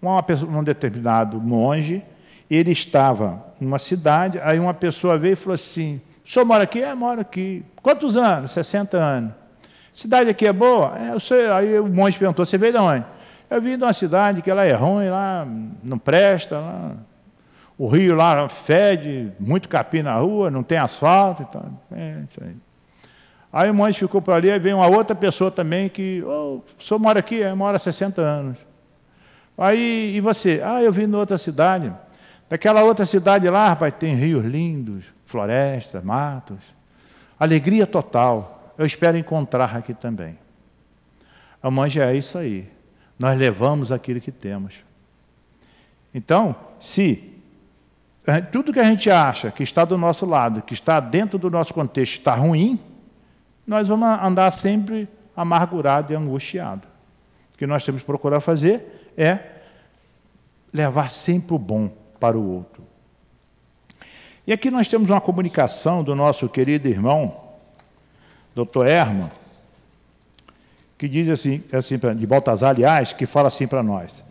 [0.00, 2.02] Uma pessoa, um determinado monge,
[2.50, 6.82] ele estava numa cidade, aí uma pessoa veio e falou assim, o senhor mora aqui?
[6.82, 7.64] É, moro aqui.
[7.82, 8.50] Quantos anos?
[8.52, 9.32] 60 anos.
[9.92, 10.98] Cidade aqui é boa?
[10.98, 11.48] É, eu sei.
[11.50, 13.04] Aí o monge perguntou, você veio de onde?
[13.48, 15.46] Eu vim de uma cidade que lá é ruim, lá
[15.82, 16.96] não presta, lá,
[17.76, 21.66] o rio lá fede, muito capim na rua, não tem asfalto e tal.
[21.92, 22.56] É, isso aí.
[23.52, 26.82] Aí o monge ficou por ali, aí veio uma outra pessoa também que, oh, o
[26.82, 27.42] senhor mora aqui?
[27.42, 28.58] É, mora há 60 anos.
[29.56, 30.60] Aí, e você?
[30.64, 31.94] Ah, eu vim de outra cidade.
[32.48, 36.58] Daquela outra cidade lá, rapaz, tem rios lindos, florestas, matos.
[37.38, 38.72] Alegria total.
[38.76, 40.36] Eu espero encontrar aqui também.
[41.62, 42.68] A monge é isso aí.
[43.18, 44.74] Nós levamos aquilo que temos.
[46.12, 47.33] Então, se
[48.50, 51.74] tudo que a gente acha que está do nosso lado, que está dentro do nosso
[51.74, 52.80] contexto, está ruim,
[53.66, 56.88] nós vamos andar sempre amargurado e angustiado.
[57.54, 59.38] O que nós temos que procurar fazer é
[60.72, 62.82] levar sempre o bom para o outro.
[64.46, 67.42] E aqui nós temos uma comunicação do nosso querido irmão,
[68.54, 69.30] doutor Herman,
[70.98, 74.24] que diz assim, assim de Baltazar, aliás, que fala assim para nós: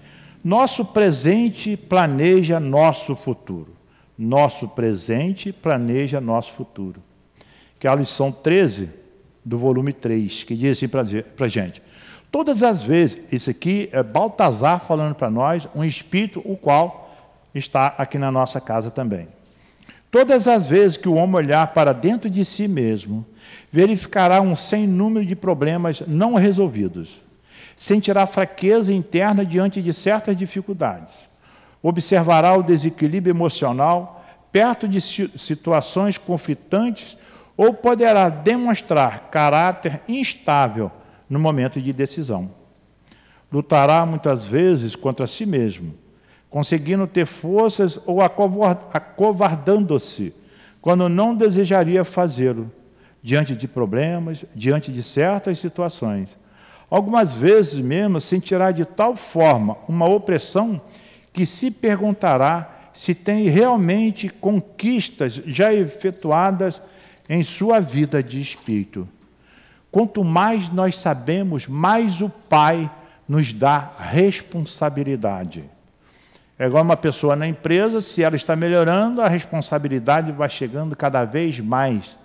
[0.43, 3.82] Nosso presente planeja nosso futuro.
[4.17, 7.01] Nosso presente planeja nosso futuro.
[7.79, 8.89] Que é a lição 13
[9.43, 11.01] do volume 3, que diz assim para
[11.45, 11.81] a gente:
[12.31, 17.15] Todas as vezes, isso aqui é Baltazar falando para nós, um espírito o qual
[17.53, 19.27] está aqui na nossa casa também.
[20.09, 23.25] Todas as vezes que o homem olhar para dentro de si mesmo,
[23.71, 27.19] verificará um sem número de problemas não resolvidos.
[27.75, 31.13] Sentirá fraqueza interna diante de certas dificuldades.
[31.83, 34.23] Observará o desequilíbrio emocional
[34.53, 37.17] perto de situações conflitantes
[37.57, 40.89] ou poderá demonstrar caráter instável
[41.29, 42.49] no momento de decisão.
[43.51, 45.93] Lutará muitas vezes contra si mesmo,
[46.49, 50.33] conseguindo ter forças ou acovardando-se
[50.81, 52.71] quando não desejaria fazê-lo
[53.21, 56.29] diante de problemas, diante de certas situações.
[56.89, 60.81] Algumas vezes mesmo sentirá de tal forma uma opressão
[61.33, 66.81] que se perguntará se tem realmente conquistas já efetuadas
[67.27, 69.09] em sua vida de espírito.
[69.91, 72.89] Quanto mais nós sabemos, mais o Pai
[73.27, 75.63] nos dá responsabilidade.
[76.57, 81.25] É igual uma pessoa na empresa, se ela está melhorando, a responsabilidade vai chegando cada
[81.25, 82.15] vez mais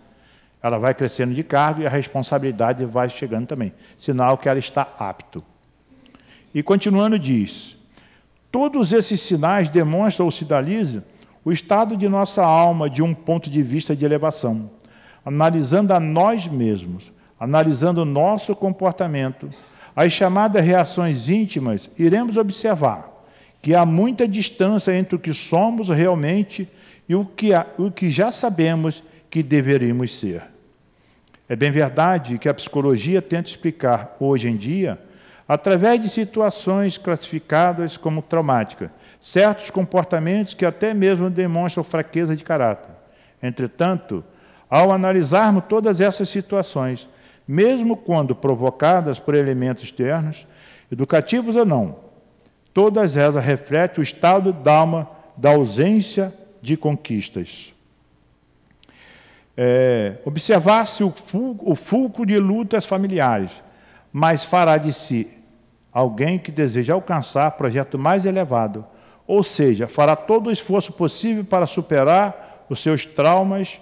[0.62, 3.72] ela vai crescendo de cargo e a responsabilidade vai chegando também.
[3.96, 5.42] Sinal que ela está apto.
[6.52, 7.76] E continuando diz:
[8.50, 11.02] todos esses sinais demonstram ou sinalizam
[11.44, 14.70] o estado de nossa alma de um ponto de vista de elevação,
[15.24, 19.48] analisando a nós mesmos, analisando o nosso comportamento,
[19.94, 23.10] as chamadas reações íntimas, iremos observar
[23.60, 26.68] que há muita distância entre o que somos realmente
[27.08, 30.42] e o que, o que já sabemos que deveríamos ser.
[31.48, 34.98] É bem verdade que a psicologia tenta explicar, hoje em dia,
[35.48, 42.90] através de situações classificadas como traumáticas, certos comportamentos que até mesmo demonstram fraqueza de caráter.
[43.42, 44.22] Entretanto,
[44.68, 47.08] ao analisarmos todas essas situações,
[47.46, 50.46] mesmo quando provocadas por elementos externos,
[50.92, 51.96] educativos ou não,
[52.74, 57.72] todas elas refletem o estado da alma da ausência de conquistas
[59.60, 63.50] é, observar-se o, o fulcro de lutas familiares,
[64.12, 65.37] mas fará de si
[65.92, 68.84] alguém que deseja alcançar projeto mais elevado,
[69.26, 73.78] ou seja, fará todo o esforço possível para superar os seus traumas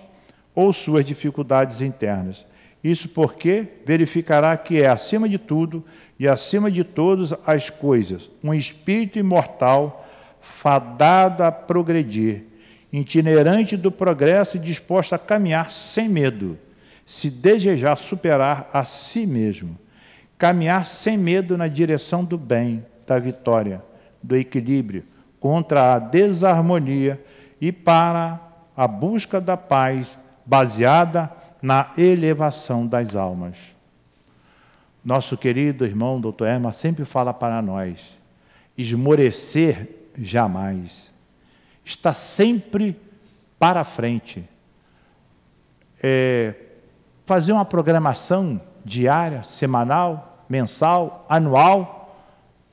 [0.55, 2.47] ou suas dificuldades internas.
[2.83, 5.85] Isso porque verificará que é, acima de tudo
[6.19, 10.07] e acima de todas as coisas, um espírito imortal
[10.41, 12.45] fadado a progredir
[12.93, 16.59] itinerante do progresso e disposto a caminhar sem medo,
[17.05, 19.79] se desejar superar a si mesmo.
[20.39, 23.83] Caminhar sem medo na direção do bem, da vitória,
[24.23, 25.05] do equilíbrio,
[25.41, 27.23] contra a desarmonia
[27.61, 28.41] e para
[28.77, 31.33] a busca da paz baseada
[31.63, 33.57] na elevação das almas.
[35.05, 36.45] Nosso querido irmão Dr.
[36.45, 38.19] Erma sempre fala para nós:
[38.77, 41.11] esmorecer jamais
[41.85, 43.01] está sempre
[43.59, 44.45] para frente.
[46.03, 46.55] É,
[47.25, 51.97] fazer uma programação diária, semanal, mensal, anual,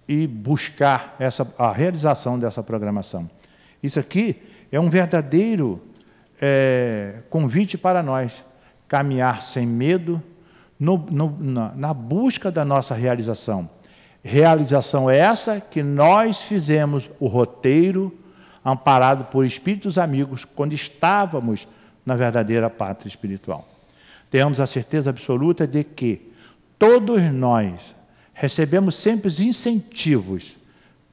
[0.08, 3.30] e buscar essa, a realização dessa programação.
[3.82, 5.82] Isso aqui é um verdadeiro
[6.42, 8.44] é, convite para nós
[8.88, 10.22] caminhar sem medo
[10.80, 13.70] no, no, na, na busca da nossa realização.
[14.24, 18.18] Realização é essa que nós fizemos o roteiro
[18.64, 21.68] amparado por espíritos amigos quando estávamos
[22.06, 23.68] na verdadeira pátria espiritual.
[24.30, 26.33] Tenhamos a certeza absoluta de que
[26.84, 27.96] todos nós
[28.34, 30.58] recebemos sempre os incentivos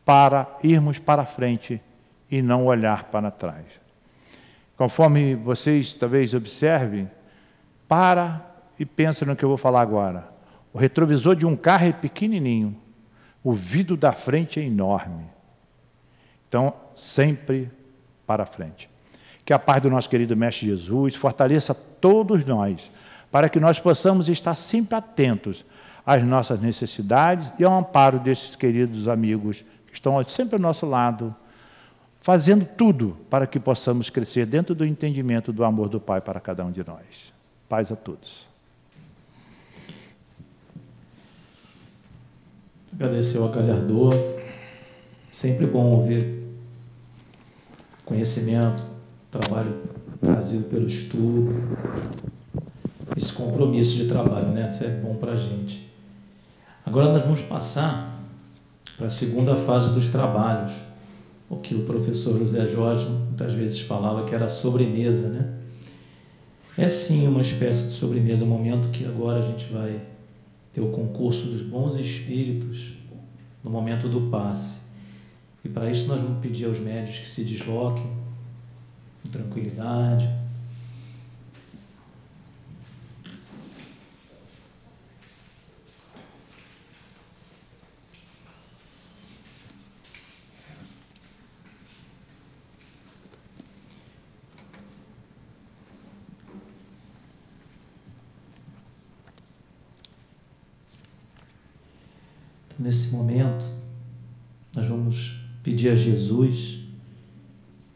[0.04, 1.80] para irmos para frente
[2.28, 3.66] e não olhar para trás.
[4.76, 7.08] Conforme vocês talvez observem,
[7.86, 8.44] para
[8.80, 10.28] e pensa no que eu vou falar agora.
[10.72, 12.76] O retrovisor de um carro é pequenininho,
[13.44, 15.24] o vidro da frente é enorme.
[16.48, 17.70] Então, sempre
[18.26, 18.90] para frente.
[19.44, 22.90] Que a paz do nosso querido Mestre Jesus fortaleça todos nós,
[23.30, 25.64] para que nós possamos estar sempre atentos
[26.04, 31.34] às nossas necessidades e ao amparo desses queridos amigos que estão sempre ao nosso lado,
[32.20, 36.64] fazendo tudo para que possamos crescer dentro do entendimento do amor do Pai para cada
[36.64, 37.32] um de nós.
[37.68, 38.48] Paz a todos.
[42.92, 44.14] Agradecer ao Galhardor.
[45.30, 46.40] Sempre bom ouvir
[48.04, 48.82] conhecimento,
[49.30, 49.80] trabalho
[50.20, 51.52] trazido pelo estudo,
[53.20, 54.66] esse compromisso de trabalho, né?
[54.66, 55.86] Isso é bom para a gente.
[56.84, 58.18] Agora nós vamos passar
[58.96, 60.72] para a segunda fase dos trabalhos,
[61.48, 65.52] o que o professor José Jorge muitas vezes falava que era a sobremesa, né?
[66.78, 70.00] É sim uma espécie de sobremesa, um momento que agora a gente vai
[70.72, 72.94] ter o concurso dos bons espíritos
[73.62, 74.80] no momento do passe.
[75.62, 78.10] E para isso nós vamos pedir aos médios que se desloquem
[79.22, 80.30] com tranquilidade,
[102.80, 103.64] nesse momento,
[104.74, 106.78] nós vamos pedir a Jesus,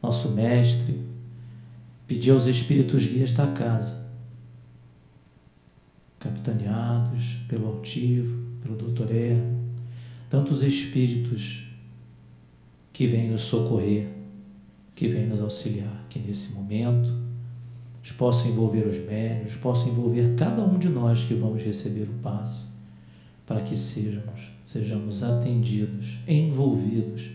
[0.03, 1.01] nosso Mestre,
[2.07, 4.05] pedir aos Espíritos guias da casa,
[6.18, 9.72] capitaneados pelo Altivo, pelo Doutor Hermo,
[10.28, 11.64] tantos Espíritos
[12.93, 14.09] que vêm nos socorrer,
[14.95, 17.24] que vêm nos auxiliar, que nesse momento
[18.12, 22.68] possam envolver os médios, possam envolver cada um de nós que vamos receber o passe
[23.47, 27.30] para que sejamos, sejamos atendidos, envolvidos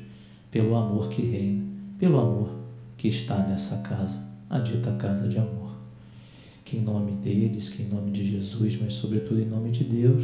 [0.52, 1.64] pelo amor que reina,
[2.00, 2.56] pelo amor
[2.98, 5.70] que está nessa casa, a dita casa de amor.
[6.66, 10.24] Que em nome deles, que em nome de Jesus, mas sobretudo em nome de Deus,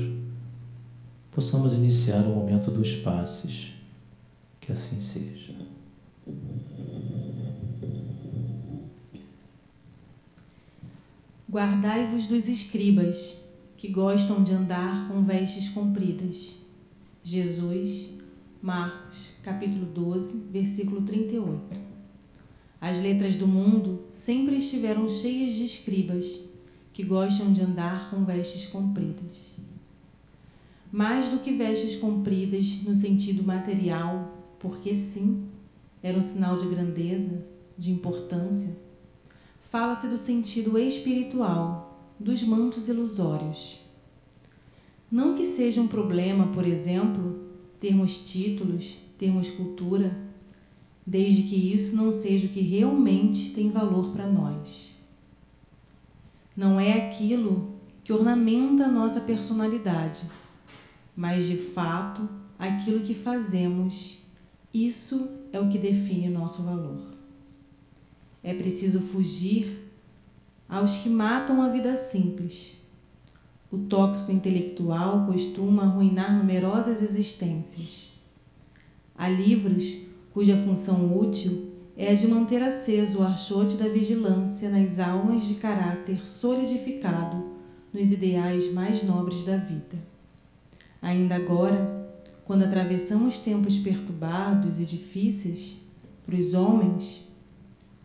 [1.31, 3.71] possamos iniciar o momento dos passes.
[4.59, 5.53] Que assim seja.
[11.49, 13.35] Guardai-vos dos escribas
[13.77, 16.64] que gostam de andar com vestes compridas.
[17.27, 18.11] Jesus,
[18.61, 21.59] Marcos, capítulo 12, versículo 38.
[22.79, 26.39] As letras do mundo sempre estiveram cheias de escribas
[26.93, 29.37] que gostam de andar com vestes compridas.
[30.91, 35.47] Mais do que vestes compridas no sentido material, porque sim,
[36.03, 37.43] era um sinal de grandeza,
[37.75, 38.77] de importância,
[39.71, 43.83] fala-se do sentido espiritual dos mantos ilusórios.
[45.11, 47.39] Não que seja um problema, por exemplo,
[47.79, 50.17] termos títulos, termos cultura,
[51.05, 54.91] desde que isso não seja o que realmente tem valor para nós.
[56.55, 60.23] Não é aquilo que ornamenta a nossa personalidade,
[61.15, 62.27] mas de fato
[62.57, 64.17] aquilo que fazemos,
[64.73, 67.13] isso é o que define o nosso valor.
[68.43, 69.91] É preciso fugir
[70.67, 72.73] aos que matam a vida simples.
[73.75, 78.09] O tóxico intelectual costuma arruinar numerosas existências.
[79.13, 79.97] Há livros
[80.33, 85.55] cuja função útil é a de manter aceso o archote da vigilância nas almas de
[85.55, 87.47] caráter solidificado
[87.91, 89.97] nos ideais mais nobres da vida.
[91.01, 92.09] Ainda agora,
[92.45, 95.75] quando atravessamos tempos perturbados e difíceis,
[96.25, 97.27] para os homens,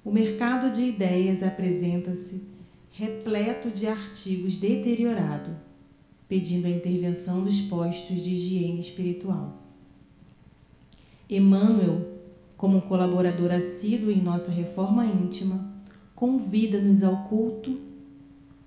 [0.05, 2.50] o mercado de ideias apresenta-se
[2.91, 5.55] repleto de artigos deteriorados,
[6.29, 9.63] pedindo a intervenção dos postos de higiene espiritual.
[11.29, 12.19] Emmanuel,
[12.57, 15.73] como colaborador assíduo em nossa reforma íntima,
[16.15, 17.79] convida-nos ao culto,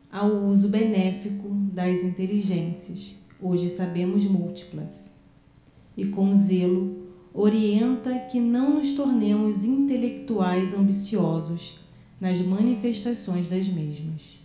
[0.09, 5.11] ao uso benéfico das inteligências, hoje sabemos múltiplas.
[5.95, 11.82] e com zelo orienta que não nos tornemos intelectuais ambiciosos
[12.23, 14.39] nas manifestações das mesmas.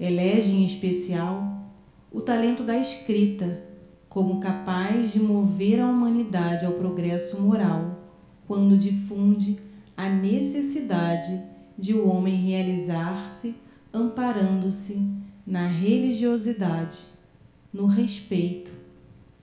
[0.00, 1.68] Elege em especial
[2.10, 3.62] o talento da escrita
[4.08, 8.00] como capaz de mover a humanidade ao progresso moral
[8.46, 9.58] quando difunde
[9.94, 11.42] a necessidade
[11.76, 13.54] de o homem realizar-se
[13.92, 14.98] amparando-se
[15.46, 17.00] na religiosidade,
[17.70, 18.72] no respeito,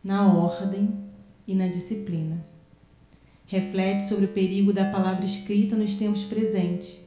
[0.04, 0.90] na ordem
[1.48, 2.44] e na disciplina.
[3.46, 7.03] Reflete sobre o perigo da palavra escrita nos tempos presentes,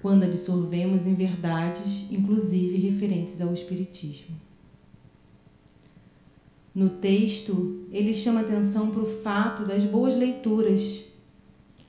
[0.00, 4.36] quando absorvemos em verdades, inclusive referentes ao Espiritismo.
[6.74, 11.04] No texto, ele chama atenção para o fato das boas leituras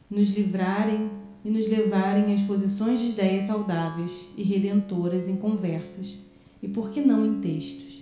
[0.10, 1.10] nos livrarem
[1.46, 6.18] e nos levarem a exposições de ideias saudáveis e redentoras em conversas,
[6.62, 8.02] e por que não em textos.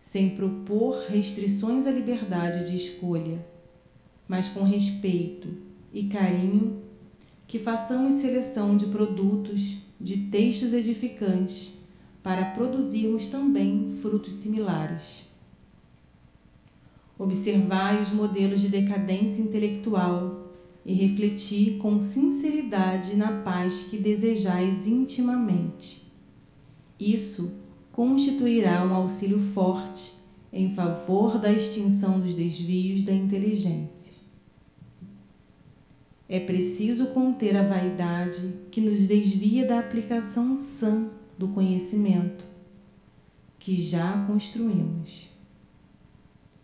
[0.00, 3.44] Sem propor restrições à liberdade de escolha,
[4.28, 5.48] mas com respeito
[5.92, 6.83] e carinho,
[7.54, 11.72] que façamos seleção de produtos, de textos edificantes,
[12.20, 15.22] para produzirmos também frutos similares.
[17.16, 20.48] Observai os modelos de decadência intelectual
[20.84, 26.10] e refleti com sinceridade na paz que desejais intimamente.
[26.98, 27.52] Isso
[27.92, 30.12] constituirá um auxílio forte
[30.52, 34.03] em favor da extinção dos desvios da inteligência.
[36.34, 41.08] É preciso conter a vaidade que nos desvia da aplicação sã
[41.38, 42.44] do conhecimento
[43.56, 45.30] que já construímos.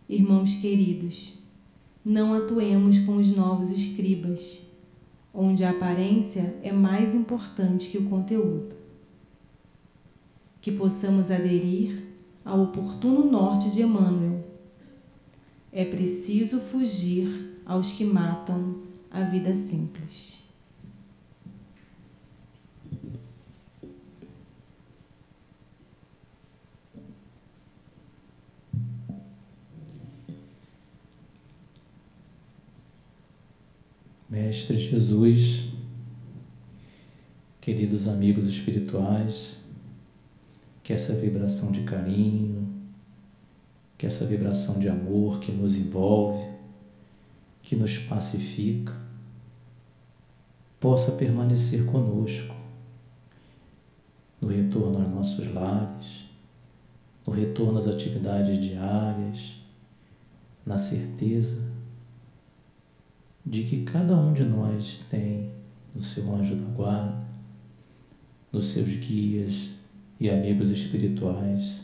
[0.08, 1.34] Irmãos queridos,
[2.04, 4.58] não atuemos com os novos escribas,
[5.32, 8.74] onde a aparência é mais importante que o conteúdo.
[10.60, 12.08] Que possamos aderir
[12.44, 14.44] ao oportuno norte de Emmanuel.
[15.70, 20.38] É preciso fugir aos que matam a vida simples.
[34.28, 35.64] Mestre Jesus,
[37.61, 39.58] queridos amigos espirituais,
[40.84, 42.68] que essa vibração de carinho,
[43.98, 46.46] que essa vibração de amor que nos envolve,
[47.61, 48.99] que nos pacifica,
[50.81, 52.57] possa permanecer conosco
[54.41, 56.24] no retorno aos nossos lares,
[57.26, 59.57] no retorno às atividades diárias,
[60.64, 61.62] na certeza
[63.45, 65.51] de que cada um de nós tem
[65.95, 67.28] no seu anjo da guarda,
[68.51, 69.70] nos seus guias
[70.18, 71.83] e amigos espirituais,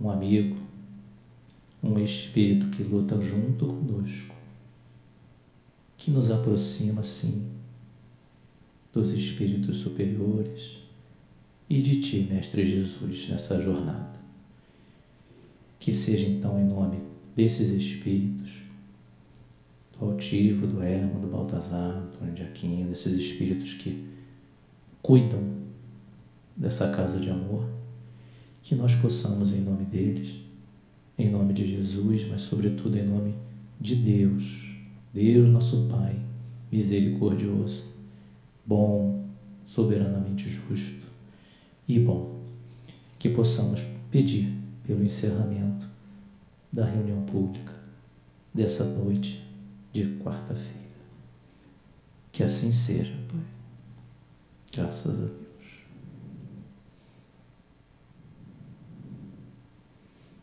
[0.00, 0.56] um amigo,
[1.82, 4.34] um espírito que luta junto conosco,
[5.96, 7.61] que nos aproxima, sim,
[8.92, 10.78] dos espíritos superiores
[11.68, 14.20] e de Ti, Mestre Jesus, nessa jornada.
[15.80, 17.00] Que seja então em nome
[17.34, 18.58] desses espíritos
[19.98, 24.04] do Altivo, do Hermo, do Baltazar, do Antônio de Aquino, desses espíritos que
[25.00, 25.42] cuidam
[26.56, 27.66] dessa casa de amor,
[28.62, 30.36] que nós possamos, em nome deles,
[31.18, 33.34] em nome de Jesus, mas sobretudo em nome
[33.80, 34.68] de Deus,
[35.12, 36.16] Deus nosso Pai,
[36.70, 37.91] misericordioso,
[38.64, 39.26] bom,
[39.66, 41.06] soberanamente justo
[41.86, 42.40] e bom,
[43.18, 43.80] que possamos
[44.10, 44.52] pedir
[44.86, 45.88] pelo encerramento
[46.72, 47.72] da reunião pública
[48.52, 49.42] dessa noite
[49.92, 50.80] de quarta-feira.
[52.30, 53.40] Que assim seja, Pai.
[54.74, 55.41] Graças a Deus.